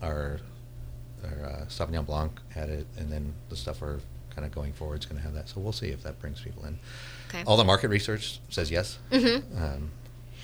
our 0.02 0.38
our 1.24 1.44
uh, 1.46 1.64
Sauvignon 1.68 2.06
Blanc 2.06 2.32
had 2.50 2.68
it, 2.68 2.86
and 2.96 3.10
then 3.10 3.34
the 3.48 3.56
stuff 3.56 3.80
we're 3.80 3.98
kind 4.30 4.46
of 4.46 4.52
going 4.54 4.72
forward 4.72 5.00
is 5.00 5.06
going 5.06 5.16
to 5.16 5.22
have 5.24 5.34
that. 5.34 5.48
So 5.48 5.60
we'll 5.60 5.72
see 5.72 5.88
if 5.88 6.02
that 6.04 6.20
brings 6.20 6.40
people 6.40 6.64
in. 6.64 6.78
Okay. 7.28 7.42
All 7.44 7.56
the 7.56 7.64
market 7.64 7.88
research 7.88 8.38
says 8.50 8.70
yes. 8.70 8.98
Mhm. 9.10 9.42
Um, 9.60 9.90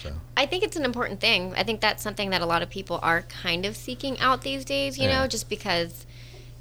so 0.02 0.12
I 0.36 0.46
think 0.46 0.64
it's 0.64 0.76
an 0.76 0.84
important 0.84 1.20
thing. 1.20 1.54
I 1.56 1.62
think 1.62 1.80
that's 1.80 2.02
something 2.02 2.30
that 2.30 2.42
a 2.42 2.46
lot 2.46 2.62
of 2.62 2.70
people 2.70 2.98
are 3.02 3.22
kind 3.22 3.64
of 3.64 3.76
seeking 3.76 4.18
out 4.18 4.42
these 4.42 4.64
days, 4.64 4.98
you 4.98 5.04
Yeah. 5.08 5.20
know, 5.22 5.26
just 5.28 5.48
because 5.48 6.06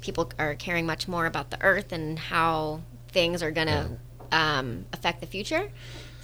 people 0.00 0.30
are 0.38 0.54
caring 0.54 0.86
much 0.86 1.08
more 1.08 1.26
about 1.26 1.50
the 1.50 1.60
earth 1.60 1.90
and 1.90 2.18
how 2.18 2.82
things 3.08 3.42
are 3.42 3.50
going 3.50 3.66
to 3.66 3.88
um, 4.30 4.86
affect 4.92 5.20
the 5.20 5.26
future. 5.26 5.70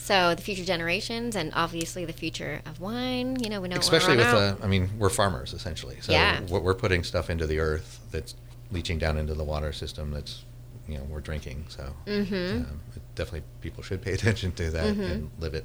So 0.02 0.34
the 0.34 0.42
future 0.42 0.64
generations 0.64 1.36
and 1.36 1.52
obviously 1.54 2.04
the 2.04 2.12
future 2.12 2.62
of 2.66 2.80
wine, 2.80 3.36
you 3.42 3.50
know, 3.50 3.60
we 3.60 3.68
know 3.68 3.76
especially 3.76 4.16
we're 4.16 4.24
with 4.24 4.58
the, 4.58 4.64
I 4.64 4.66
mean, 4.66 4.88
we're 4.98 5.10
farmers 5.10 5.52
essentially. 5.52 5.98
So 6.00 6.12
Yeah. 6.12 6.40
we're, 6.48 6.74
putting 6.74 7.04
stuff 7.04 7.28
into 7.28 7.46
the 7.46 7.58
earth 7.58 8.00
that's 8.10 8.34
leaching 8.72 8.98
down 8.98 9.18
into 9.18 9.34
the 9.34 9.44
water 9.44 9.72
system. 9.72 10.10
That's 10.10 10.42
you 10.88 10.96
know 10.96 11.04
we're 11.04 11.20
drinking. 11.20 11.66
So 11.68 11.94
Mhm. 12.06 12.50
um, 12.66 12.80
definitely 13.14 13.42
people 13.60 13.82
should 13.82 14.00
pay 14.02 14.12
attention 14.18 14.52
to 14.52 14.70
that 14.70 14.96
Mhm. 14.96 15.10
and 15.10 15.30
live 15.38 15.54
it. 15.54 15.64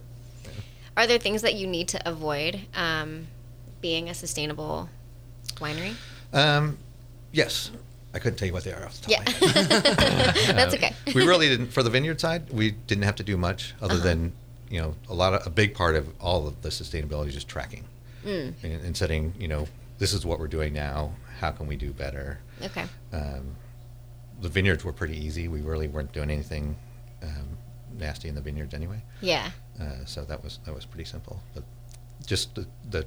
Are 0.98 1.08
there 1.08 1.18
things 1.18 1.42
that 1.42 1.56
you 1.56 1.66
need 1.66 1.88
to 1.90 2.08
avoid 2.08 2.68
um, 2.76 3.28
being 3.82 4.10
a 4.10 4.14
sustainable 4.14 4.90
winery? 5.56 5.96
Um, 6.34 6.78
yes, 7.32 7.72
I 8.16 8.20
couldn't 8.20 8.38
tell 8.38 8.48
you 8.48 8.54
what 8.54 8.64
they 8.64 8.72
are 8.74 8.86
off 8.86 9.00
the 9.02 9.12
top 9.12 9.12
Yeah. 9.12 9.22
of 9.22 9.42
my 9.42 9.62
head. 9.62 10.56
That's 10.56 10.74
Um, 10.74 10.80
okay. 10.80 10.94
we 11.14 11.26
really 11.28 11.50
didn't 11.50 11.68
for 11.74 11.84
the 11.84 11.90
vineyard 11.90 12.20
side. 12.22 12.50
We 12.50 12.72
didn't 12.72 13.04
have 13.04 13.16
to 13.18 13.24
do 13.24 13.36
much 13.38 13.76
other 13.82 13.96
Uh-huh. 13.96 14.04
than 14.04 14.32
you 14.70 14.82
know 14.82 14.96
a 15.10 15.14
lot 15.14 15.34
of 15.34 15.46
a 15.46 15.50
big 15.50 15.76
part 15.76 15.96
of 15.96 16.08
all 16.20 16.48
of 16.48 16.62
the 16.62 16.70
sustainability 16.70 17.28
is 17.28 17.34
just 17.36 17.48
tracking 17.48 17.84
Mm, 18.26 18.54
and, 18.64 18.82
and 18.86 18.98
setting. 18.98 19.34
You 19.38 19.48
know, 19.50 19.68
this 20.00 20.14
is 20.14 20.26
what 20.26 20.40
we're 20.40 20.48
doing 20.48 20.74
now. 20.74 21.14
How 21.40 21.52
can 21.52 21.68
we 21.68 21.76
do 21.76 21.92
better? 21.92 22.40
okay. 22.64 22.86
Um, 23.14 23.56
the 24.42 24.50
vineyards 24.50 24.84
were 24.84 24.94
pretty 24.94 25.18
easy. 25.18 25.48
We 25.48 25.62
really 25.62 25.88
weren't 25.88 26.12
doing 26.14 26.30
anything 26.32 26.76
um, 27.22 27.58
nasty 28.00 28.28
in 28.30 28.36
the 28.36 28.42
vineyards 28.42 28.74
anyway. 28.74 29.02
Yeah. 29.22 29.52
Uh, 29.80 30.04
so 30.06 30.24
that 30.26 30.44
was 30.44 30.60
that 30.66 30.74
was 30.74 30.86
pretty 30.86 31.06
simple. 31.06 31.42
But 31.54 31.64
just 32.26 32.56
the, 32.56 32.66
the 32.90 33.06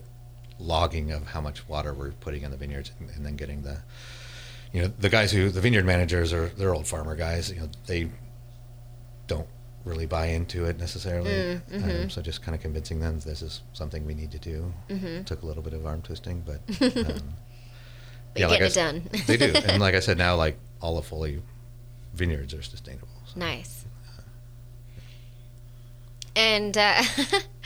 logging 0.60 1.12
of 1.12 1.26
how 1.28 1.40
much 1.40 1.68
water 1.68 1.92
we're 1.94 2.12
putting 2.12 2.42
in 2.42 2.50
the 2.50 2.56
vineyards, 2.56 2.90
and, 3.00 3.10
and 3.10 3.24
then 3.26 3.36
getting 3.36 3.62
the, 3.62 3.78
you 4.72 4.82
know, 4.82 4.92
the 4.98 5.08
guys 5.08 5.32
who 5.32 5.48
the 5.50 5.60
vineyard 5.60 5.84
managers 5.86 6.32
are 6.32 6.48
they're 6.50 6.74
old 6.74 6.86
farmer 6.86 7.16
guys. 7.16 7.50
You 7.50 7.60
know, 7.60 7.68
they 7.86 8.10
don't 9.26 9.48
really 9.84 10.06
buy 10.06 10.26
into 10.26 10.64
it 10.66 10.78
necessarily. 10.78 11.30
Mm, 11.30 11.60
Um, 11.74 11.82
mhm. 11.82 12.10
so 12.10 12.20
just 12.20 12.42
kind 12.42 12.54
of 12.54 12.60
convincing 12.60 13.00
them 13.00 13.18
this 13.20 13.40
is 13.42 13.62
something 13.72 14.04
we 14.04 14.14
need 14.14 14.30
to 14.32 14.38
do 14.38 14.74
Mhm. 14.90 15.24
took 15.24 15.42
a 15.42 15.46
little 15.46 15.62
bit 15.62 15.72
of 15.72 15.86
arm 15.86 16.02
twisting, 16.02 16.42
but 16.44 16.60
um, 16.82 16.88
But 16.90 17.22
But 18.34 18.40
you 18.40 18.46
like 18.48 18.58
get 18.58 18.62
I 18.62 18.66
it 18.66 18.74
done. 18.74 19.08
they 19.26 19.36
do, 19.38 19.52
and 19.66 19.80
like 19.80 19.94
I 19.94 20.00
said, 20.00 20.18
now 20.18 20.36
like 20.36 20.58
all 20.82 20.96
the 20.96 21.02
Foley 21.02 21.42
vineyards 22.14 22.52
are 22.52 22.62
sustainable. 22.62 23.08
So. 23.26 23.38
Nice. 23.40 23.86
And 26.36 26.76
uh, 26.78 27.02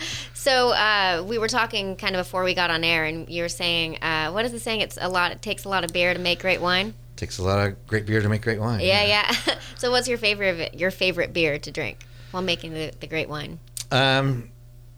so 0.43 0.71
uh, 0.71 1.25
we 1.25 1.39
were 1.39 1.47
talking 1.47 1.95
kind 1.95 2.17
of 2.17 2.27
before 2.27 2.43
we 2.43 2.53
got 2.53 2.69
on 2.71 2.83
air, 2.83 3.05
and 3.05 3.29
you 3.31 3.43
were 3.43 3.49
saying, 3.49 4.03
uh, 4.03 4.33
what 4.33 4.45
is 4.45 4.51
the 4.51 4.59
saying? 4.59 4.81
It's 4.81 4.99
a 5.01 5.09
lot. 5.09 5.31
It 5.31 5.41
takes 5.41 5.65
a 5.65 5.69
lot 5.69 5.85
of 5.85 5.93
beer 5.93 6.13
to 6.13 6.19
make 6.19 6.41
great 6.41 6.61
wine. 6.61 6.95
Takes 7.15 7.39
a 7.39 7.45
lot 7.45 7.65
of 7.65 7.87
great 7.87 8.07
beer 8.07 8.21
to 8.21 8.29
make 8.29 8.43
great 8.43 8.59
wine. 8.59 8.81
Yeah, 8.81 9.05
yeah. 9.05 9.33
so, 9.79 9.93
what's 9.93 10.09
your 10.09 10.19
favorite 10.19 10.75
your 10.75 10.91
favorite 10.91 11.33
beer 11.33 11.59
to 11.61 11.71
drink 11.71 12.05
while 12.33 12.43
making 12.43 12.73
the, 12.75 12.93
the 12.99 13.07
great 13.07 13.29
wine, 13.29 13.61
Um, 13.93 14.51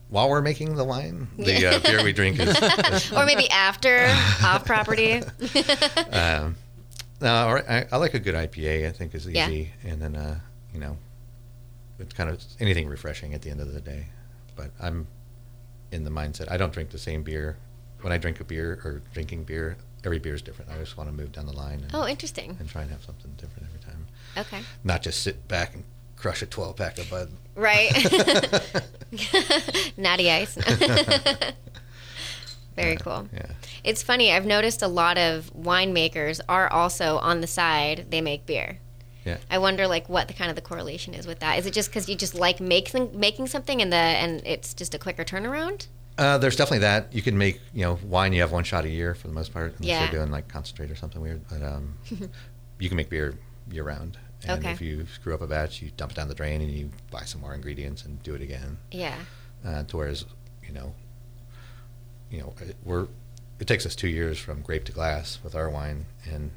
while 0.08 0.30
we're 0.30 0.40
making 0.40 0.76
the 0.76 0.84
wine, 0.84 1.28
the 1.36 1.66
uh, 1.66 1.78
beer 1.80 2.02
we 2.02 2.12
drink 2.14 2.38
is, 2.38 2.56
is 2.56 3.12
or 3.16 3.26
maybe 3.26 3.50
after 3.50 4.06
off 4.44 4.64
property? 4.64 5.20
um, 6.10 6.56
no, 7.20 7.58
I, 7.68 7.84
I 7.92 7.96
like 7.98 8.14
a 8.14 8.18
good 8.18 8.34
IPA. 8.34 8.88
I 8.88 8.92
think 8.92 9.14
is 9.14 9.26
Yeah. 9.26 9.48
easy, 9.48 9.72
and 9.84 10.00
then 10.00 10.16
uh, 10.16 10.38
you 10.72 10.80
know, 10.80 10.96
it's 11.98 12.14
kind 12.14 12.30
of 12.30 12.42
anything 12.60 12.88
refreshing 12.88 13.34
at 13.34 13.42
the 13.42 13.50
end 13.50 13.60
of 13.60 13.72
the 13.74 13.80
day. 13.80 14.06
But 14.56 14.70
I'm 14.80 15.06
in 15.94 16.04
the 16.04 16.10
mindset. 16.10 16.50
I 16.50 16.56
don't 16.56 16.72
drink 16.72 16.90
the 16.90 16.98
same 16.98 17.22
beer. 17.22 17.56
When 18.00 18.12
I 18.12 18.18
drink 18.18 18.40
a 18.40 18.44
beer 18.44 18.80
or 18.84 19.00
drinking 19.14 19.44
beer, 19.44 19.78
every 20.04 20.18
beer 20.18 20.34
is 20.34 20.42
different. 20.42 20.70
I 20.70 20.78
just 20.78 20.98
want 20.98 21.08
to 21.08 21.14
move 21.14 21.32
down 21.32 21.46
the 21.46 21.56
line 21.56 21.80
and, 21.80 21.90
oh, 21.94 22.06
interesting. 22.06 22.56
and 22.60 22.68
try 22.68 22.82
and 22.82 22.90
have 22.90 23.02
something 23.02 23.32
different 23.38 23.68
every 23.68 23.80
time. 23.80 24.06
Okay. 24.36 24.60
Not 24.82 25.02
just 25.02 25.22
sit 25.22 25.48
back 25.48 25.74
and 25.74 25.84
crush 26.16 26.42
a 26.42 26.46
12 26.46 26.76
pack 26.76 26.98
of 26.98 27.08
Bud. 27.08 27.30
Right. 27.54 27.90
Natty 29.96 30.30
ice. 30.30 30.56
Very 32.76 32.96
cool. 32.96 33.28
Yeah. 33.32 33.46
It's 33.84 34.02
funny. 34.02 34.32
I've 34.32 34.46
noticed 34.46 34.82
a 34.82 34.88
lot 34.88 35.16
of 35.16 35.52
winemakers 35.54 36.40
are 36.48 36.70
also 36.70 37.18
on 37.18 37.40
the 37.40 37.46
side. 37.46 38.06
They 38.10 38.20
make 38.20 38.46
beer. 38.46 38.78
Yeah. 39.24 39.38
I 39.50 39.58
wonder, 39.58 39.86
like, 39.88 40.08
what 40.08 40.28
the 40.28 40.34
kind 40.34 40.50
of 40.50 40.56
the 40.56 40.62
correlation 40.62 41.14
is 41.14 41.26
with 41.26 41.38
that. 41.40 41.58
Is 41.58 41.66
it 41.66 41.72
just 41.72 41.88
because 41.88 42.08
you 42.08 42.16
just 42.16 42.34
like 42.34 42.60
making 42.60 43.18
making 43.18 43.46
something 43.46 43.80
and 43.80 43.90
the 43.92 43.96
and 43.96 44.42
it's 44.44 44.74
just 44.74 44.94
a 44.94 44.98
quicker 44.98 45.24
turnaround? 45.24 45.86
Uh, 46.18 46.38
there's 46.38 46.54
definitely 46.56 46.78
that. 46.80 47.12
You 47.12 47.22
can 47.22 47.36
make, 47.36 47.60
you 47.72 47.82
know, 47.82 47.98
wine. 48.04 48.32
You 48.32 48.40
have 48.42 48.52
one 48.52 48.62
shot 48.64 48.84
a 48.84 48.88
year 48.88 49.14
for 49.14 49.26
the 49.26 49.34
most 49.34 49.52
part, 49.52 49.72
unless 49.78 49.88
Yeah. 49.88 50.02
you're 50.04 50.20
doing 50.20 50.30
like 50.30 50.46
concentrate 50.48 50.90
or 50.90 50.94
something 50.96 51.20
weird. 51.20 51.42
But 51.48 51.62
um, 51.62 51.98
you 52.78 52.88
can 52.88 52.96
make 52.96 53.08
beer 53.10 53.34
year 53.70 53.82
round. 53.84 54.18
And 54.46 54.60
Okay. 54.60 54.72
if 54.72 54.80
you 54.82 55.06
screw 55.06 55.32
up 55.34 55.40
a 55.40 55.46
batch, 55.46 55.80
you 55.80 55.90
dump 55.96 56.12
it 56.12 56.16
down 56.16 56.28
the 56.28 56.34
drain 56.34 56.60
and 56.60 56.70
you 56.70 56.90
buy 57.10 57.24
some 57.24 57.40
more 57.40 57.54
ingredients 57.54 58.04
and 58.04 58.22
do 58.22 58.34
it 58.34 58.42
again. 58.42 58.76
Yeah. 58.92 59.16
Uh, 59.64 59.82
to 59.84 59.96
whereas, 59.96 60.26
you 60.62 60.72
know, 60.74 60.94
you 62.30 62.40
know, 62.40 62.54
it- 62.60 62.76
we're 62.84 63.08
it 63.60 63.66
takes 63.68 63.86
us 63.86 63.94
two 63.94 64.08
years 64.08 64.38
from 64.38 64.60
grape 64.62 64.84
to 64.84 64.92
glass 64.92 65.38
with 65.42 65.54
our 65.54 65.70
wine, 65.70 66.06
and 66.30 66.50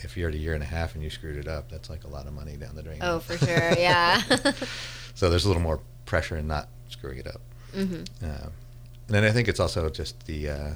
if 0.00 0.16
you're 0.16 0.28
at 0.28 0.34
a 0.34 0.38
year 0.38 0.54
and 0.54 0.62
a 0.62 0.66
half 0.66 0.94
and 0.94 1.02
you 1.02 1.10
screwed 1.10 1.36
it 1.36 1.48
up, 1.48 1.70
that's 1.70 1.88
like 1.90 2.04
a 2.04 2.08
lot 2.08 2.26
of 2.26 2.32
money 2.32 2.56
down 2.56 2.74
the 2.74 2.82
drain. 2.82 2.98
Oh, 3.02 3.18
for 3.20 3.36
sure. 3.38 3.72
Yeah. 3.78 4.22
So 5.14 5.30
there's 5.30 5.46
a 5.46 5.48
little 5.48 5.62
more 5.62 5.80
pressure 6.04 6.36
in 6.36 6.46
not 6.46 6.68
screwing 6.90 7.16
it 7.18 7.26
up. 7.26 7.40
hmm 7.72 8.02
Uh, 8.22 8.48
and 9.06 9.14
then 9.14 9.24
I 9.24 9.30
think 9.30 9.48
it's 9.48 9.58
also 9.60 9.88
just 9.88 10.26
the 10.26 10.50
uh, 10.50 10.70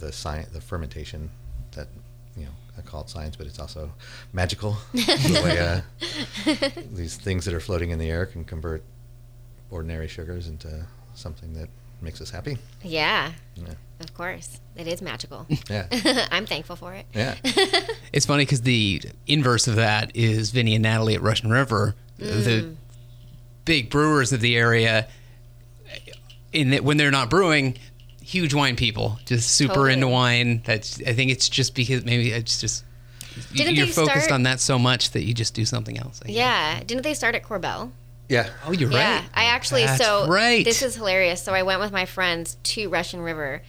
the 0.00 0.10
science, 0.10 0.48
the 0.48 0.60
fermentation 0.60 1.30
that 1.76 1.86
you 2.36 2.46
know 2.46 2.50
I 2.76 2.80
call 2.80 3.02
it 3.02 3.08
science, 3.10 3.36
but 3.36 3.46
it's 3.46 3.60
also 3.60 3.92
magical. 4.32 4.76
the 4.92 5.40
way 5.44 5.58
uh, 5.60 6.82
these 6.92 7.16
things 7.16 7.44
that 7.44 7.54
are 7.54 7.60
floating 7.60 7.90
in 7.90 8.00
the 8.00 8.10
air 8.10 8.26
can 8.26 8.44
convert 8.44 8.82
ordinary 9.70 10.08
sugars 10.08 10.48
into 10.48 10.86
something 11.14 11.54
that 11.54 11.68
makes 12.04 12.20
us 12.20 12.30
happy. 12.30 12.58
Yeah. 12.82 13.32
Yeah. 13.56 13.74
Of 14.00 14.12
course, 14.14 14.60
it 14.76 14.86
is 14.86 15.00
magical. 15.00 15.46
Yeah, 15.70 15.86
I'm 16.30 16.46
thankful 16.46 16.76
for 16.76 16.92
it. 16.94 17.06
yeah, 17.14 17.36
It's 18.12 18.26
funny 18.26 18.44
because 18.44 18.62
the 18.62 19.00
inverse 19.26 19.66
of 19.68 19.76
that 19.76 20.14
is 20.14 20.50
Vinny 20.50 20.74
and 20.74 20.82
Natalie 20.82 21.14
at 21.14 21.22
Russian 21.22 21.50
River, 21.50 21.94
Mm. 22.20 22.44
the 22.44 22.74
big 23.64 23.90
brewers 23.90 24.32
of 24.32 24.40
the 24.40 24.56
area. 24.56 25.08
In 26.52 26.70
that, 26.70 26.84
when 26.84 26.96
they're 26.96 27.10
not 27.10 27.28
brewing, 27.30 27.76
huge 28.22 28.54
wine 28.54 28.76
people, 28.76 29.18
just 29.26 29.50
super 29.50 29.74
Totally. 29.74 29.92
into 29.94 30.08
wine. 30.08 30.62
That's 30.64 31.00
I 31.06 31.12
think 31.14 31.30
it's 31.32 31.48
just 31.48 31.74
because 31.74 32.04
maybe 32.04 32.30
it's 32.30 32.60
just 32.60 32.84
Didn't 33.52 33.74
you're 33.76 33.86
focused 33.88 34.24
start- 34.26 34.32
on 34.32 34.42
that 34.44 34.60
so 34.60 34.78
much 34.78 35.10
that 35.12 35.22
you 35.24 35.34
just 35.34 35.54
do 35.54 35.64
something 35.64 35.98
else. 35.98 36.20
Yeah. 36.26 36.80
Didn't 36.86 37.02
they 37.02 37.14
start 37.14 37.34
at 37.34 37.42
Corbel? 37.42 37.90
Yeah. 38.28 38.50
Oh, 38.66 38.72
you're 38.72 38.90
Yeah, 38.90 39.16
right. 39.16 39.24
I 39.34 39.44
actually 39.46 39.84
That's 39.84 40.04
so 40.04 40.26
right. 40.28 40.64
this 40.64 40.82
is 40.82 40.94
hilarious. 40.96 41.42
So 41.42 41.52
I 41.52 41.62
went 41.62 41.80
with 41.80 41.92
my 41.92 42.06
friends 42.06 42.56
to 42.64 42.88
Russian 42.88 43.20
River 43.20 43.62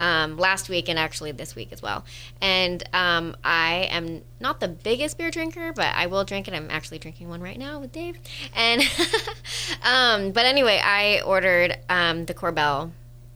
um, 0.00 0.36
last 0.36 0.68
week 0.68 0.88
and 0.88 0.98
actually 0.98 1.32
this 1.32 1.54
week 1.54 1.72
as 1.72 1.82
well. 1.82 2.04
And 2.40 2.82
um, 2.92 3.36
I 3.44 3.88
am 3.90 4.22
not 4.40 4.60
the 4.60 4.68
biggest 4.68 5.18
beer 5.18 5.30
drinker, 5.30 5.72
but 5.72 5.94
I 5.94 6.06
will 6.06 6.24
drink 6.24 6.48
it. 6.48 6.54
I'm 6.54 6.70
actually 6.70 6.98
drinking 6.98 7.28
one 7.28 7.40
right 7.40 7.58
now 7.58 7.80
with 7.80 7.92
Dave. 7.92 8.16
And 8.54 8.82
um, 9.82 10.32
but 10.32 10.44
anyway, 10.46 10.80
I 10.82 11.20
ordered 11.22 11.78
um, 11.88 12.26
the 12.26 12.34
Corbel 12.34 12.92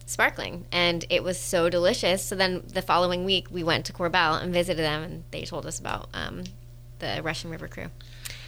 sparkling 0.07 0.67
and 0.73 1.05
it 1.11 1.23
was 1.23 1.39
so 1.39 1.69
delicious. 1.69 2.25
So 2.25 2.35
then 2.35 2.63
the 2.67 2.83
following 2.83 3.25
week 3.25 3.49
we 3.51 3.65
went 3.65 3.87
to 3.87 3.93
Corbel 3.93 4.41
and 4.43 4.53
visited 4.53 4.83
them 4.83 5.03
and 5.03 5.25
they 5.31 5.45
told 5.45 5.67
us 5.67 5.79
about 5.79 6.09
um, 6.15 6.45
the 6.99 7.21
Russian 7.23 7.51
River 7.51 7.69
crew. 7.69 7.87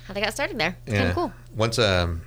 How 0.07 0.15
they 0.15 0.21
got 0.21 0.33
started 0.35 0.59
there. 0.59 0.77
It's 0.87 0.97
kind 0.97 1.09
of 1.09 1.15
cool. 1.15 1.33
Once 1.57 1.79
um, 1.79 2.23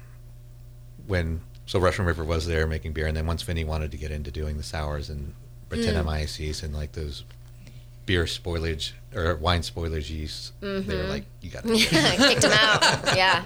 when 1.06 1.42
so 1.66 1.80
Russian 1.80 2.06
River 2.06 2.24
was 2.24 2.48
there 2.48 2.66
making 2.68 2.94
beer, 2.94 3.08
and 3.08 3.16
then 3.16 3.26
once 3.28 3.42
Vinny 3.44 3.64
wanted 3.64 3.92
to 3.92 3.98
get 3.98 4.12
into 4.12 4.32
doing 4.32 4.58
the 4.58 4.64
sours 4.64 5.10
and 5.10 5.34
Britannia 5.70 6.04
Mm. 6.04 6.64
And 6.64 6.74
like 6.76 6.94
those 6.94 7.24
beer 8.06 8.24
spoilage 8.24 8.94
or 9.14 9.36
wine 9.36 9.62
spoilage 9.62 10.10
yeast, 10.10 10.54
they 10.62 10.68
Mm-hmm. 10.68 10.92
were 10.92 11.04
like, 11.04 11.26
"You 11.42 11.50
got 11.52 11.64
to." 11.68 11.76
kicked 11.76 12.42
them 12.42 12.52
out. 12.54 13.16
Yeah. 13.18 13.44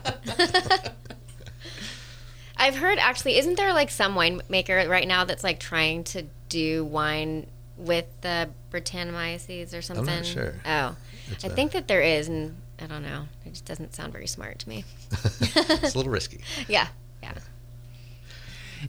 I've 2.58 2.76
heard 2.76 3.00
actually, 3.00 3.38
isn't 3.40 3.56
there 3.56 3.74
like 3.74 3.90
some 3.90 4.14
winemaker 4.16 4.88
right 4.88 5.08
now 5.08 5.26
that's 5.26 5.44
like 5.44 5.60
trying 5.60 6.04
to 6.06 6.26
do 6.48 6.86
wine 6.86 7.48
with 7.76 8.06
the 8.22 8.50
Brettanomyces 8.72 9.76
or 9.76 9.82
something? 9.82 10.08
I'm 10.08 10.16
not 10.18 10.26
sure. 10.26 10.54
Oh, 10.66 10.96
It's 11.32 11.44
I 11.44 11.48
a- 11.48 11.52
think 11.52 11.72
that 11.72 11.88
there 11.88 12.02
is, 12.04 12.28
and 12.28 12.56
I 12.82 12.88
don't 12.88 13.04
know. 13.04 13.26
It 13.46 13.52
just 13.52 13.66
doesn't 13.66 13.94
sound 13.94 14.12
very 14.12 14.28
smart 14.28 14.60
to 14.60 14.70
me. 14.70 14.84
it's 15.12 15.94
a 15.94 15.98
little 15.98 16.12
risky. 16.12 16.42
Yeah. 16.68 16.88
Yeah. 17.22 17.34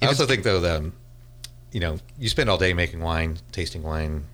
I 0.00 0.06
also 0.06 0.26
think 0.26 0.42
though 0.42 0.60
that 0.60 0.76
um, 0.78 0.94
you 1.70 1.80
know 1.80 1.98
you 2.18 2.28
spend 2.30 2.48
all 2.48 2.56
day 2.56 2.72
making 2.72 3.00
wine, 3.00 3.38
tasting 3.52 3.82
wine. 3.82 4.24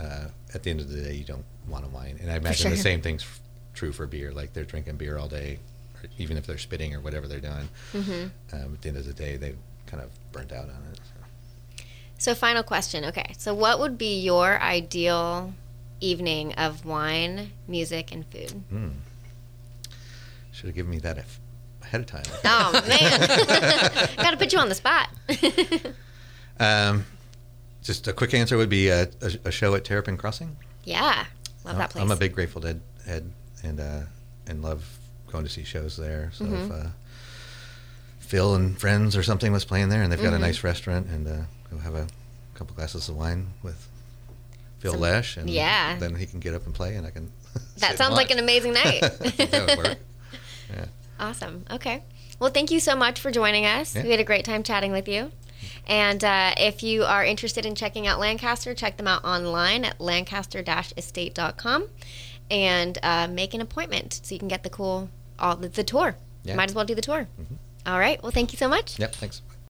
Uh, 0.00 0.28
at 0.54 0.62
the 0.62 0.70
end 0.70 0.80
of 0.80 0.88
the 0.88 1.00
day, 1.02 1.14
you 1.14 1.24
don't 1.24 1.44
want 1.68 1.84
a 1.84 1.88
wine, 1.88 2.18
and 2.20 2.30
I 2.30 2.36
imagine 2.36 2.70
the 2.70 2.76
same 2.76 3.00
thing's 3.02 3.22
f- 3.22 3.40
true 3.74 3.92
for 3.92 4.06
beer. 4.06 4.32
Like 4.32 4.52
they're 4.52 4.64
drinking 4.64 4.96
beer 4.96 5.18
all 5.18 5.28
day, 5.28 5.58
or 5.94 6.08
even 6.18 6.36
if 6.36 6.46
they're 6.46 6.58
spitting 6.58 6.94
or 6.94 7.00
whatever 7.00 7.26
they're 7.28 7.40
doing. 7.40 7.68
Mm-hmm. 7.92 8.56
Um, 8.56 8.74
at 8.74 8.82
the 8.82 8.88
end 8.88 8.98
of 8.98 9.06
the 9.06 9.12
day, 9.12 9.36
they 9.36 9.54
kind 9.86 10.02
of 10.02 10.10
burnt 10.32 10.52
out 10.52 10.64
on 10.64 10.82
it. 10.92 10.98
So. 10.98 11.84
So, 12.18 12.34
final 12.34 12.62
question. 12.62 13.04
Okay. 13.06 13.34
So, 13.36 13.54
what 13.54 13.78
would 13.78 13.98
be 13.98 14.20
your 14.20 14.60
ideal 14.60 15.52
evening 16.00 16.52
of 16.54 16.84
wine, 16.84 17.50
music, 17.68 18.12
and 18.12 18.26
food? 18.26 18.62
Mm. 18.72 18.92
Should 20.52 20.66
have 20.66 20.74
given 20.74 20.90
me 20.90 20.98
that 21.00 21.18
if, 21.18 21.38
ahead 21.82 22.00
of 22.00 22.06
time. 22.06 22.24
Oh, 22.44 22.72
man. 22.88 23.20
Got 24.16 24.30
to 24.30 24.36
put 24.36 24.52
you 24.52 24.58
on 24.58 24.68
the 24.68 24.74
spot. 24.74 25.08
Um, 26.58 27.04
just 27.82 28.08
a 28.08 28.14
quick 28.14 28.32
answer 28.32 28.56
would 28.56 28.70
be 28.70 28.88
a, 28.88 29.02
a, 29.20 29.32
a 29.44 29.50
show 29.50 29.74
at 29.74 29.84
Terrapin 29.84 30.16
Crossing. 30.16 30.56
yeah. 30.84 31.26
Love 31.66 31.76
that 31.76 31.90
place. 31.90 32.02
I'm 32.02 32.10
a 32.10 32.16
big 32.16 32.32
Grateful 32.32 32.62
Dead 32.62 32.80
head 33.04 33.30
and 33.62 33.78
uh, 33.78 34.00
and 34.46 34.62
love 34.62 34.98
going 35.30 35.44
to 35.44 35.50
see 35.50 35.64
shows 35.64 35.96
there. 35.98 36.30
So 36.32 36.46
Mm-hmm. 36.46 36.72
uh, 36.72 36.86
Phil 38.20 38.54
and 38.54 38.78
friends 38.80 39.16
or 39.16 39.22
something 39.22 39.52
was 39.52 39.64
playing 39.66 39.90
there, 39.90 40.02
and 40.02 40.10
they've 40.10 40.18
got 40.18 40.28
Mm-hmm. 40.32 40.36
a 40.44 40.46
nice 40.46 40.64
restaurant, 40.64 41.08
and 41.08 41.28
uh, 41.28 41.36
go 41.70 41.76
have 41.78 41.94
a 41.94 42.06
couple 42.54 42.74
glasses 42.74 43.08
of 43.10 43.16
wine 43.16 43.48
with 43.62 43.86
Phil 44.86 44.92
Some- 44.94 45.00
Lesh, 45.02 45.36
and 45.36 45.50
yeah. 45.50 45.96
then 45.98 46.14
he 46.14 46.26
can 46.26 46.40
get 46.40 46.54
up 46.54 46.64
and 46.66 46.74
play, 46.74 46.94
and 46.96 47.06
I 47.06 47.10
can. 47.10 47.30
That 47.78 47.98
sounds 47.98 48.14
like 48.14 48.30
an 48.30 48.38
amazing 48.38 48.72
night. 48.84 49.00
that 49.00 49.66
would 49.68 49.78
work. 49.78 49.98
Yeah. 50.74 50.86
Awesome. 51.20 51.64
Okay. 51.70 52.02
Well, 52.40 52.50
thank 52.50 52.70
you 52.72 52.80
so 52.80 52.96
much 52.96 53.20
for 53.20 53.30
joining 53.30 53.64
us. 53.66 53.94
Yeah. 53.94 54.02
We 54.02 54.10
had 54.10 54.18
a 54.20 54.24
great 54.24 54.44
time 54.44 54.62
chatting 54.62 54.90
with 54.92 55.08
you. 55.08 55.30
And 55.86 56.22
uh, 56.24 56.54
if 56.58 56.82
you 56.82 57.04
are 57.04 57.24
interested 57.24 57.64
in 57.64 57.74
checking 57.76 58.06
out 58.06 58.18
Lancaster, 58.18 58.74
check 58.74 58.96
them 58.96 59.06
out 59.06 59.24
online 59.24 59.84
at 59.84 60.00
lancaster-estate.com 60.00 61.88
and 62.50 62.98
uh, 63.02 63.28
make 63.28 63.54
an 63.54 63.60
appointment 63.60 64.20
so 64.24 64.34
you 64.34 64.38
can 64.40 64.48
get 64.48 64.62
the 64.64 64.70
cool, 64.70 65.08
all 65.38 65.54
the, 65.56 65.68
the 65.68 65.84
tour. 65.84 66.16
Yeah. 66.44 66.56
Might 66.56 66.70
as 66.70 66.74
well 66.74 66.84
do 66.84 66.94
the 66.94 67.02
tour. 67.02 67.28
All 67.86 67.98
right. 67.98 68.20
Well, 68.22 68.32
thank 68.32 68.52
you 68.52 68.56
so 68.58 68.68
much. 68.68 68.98
Yep. 68.98 69.14
Thanks. 69.14 69.42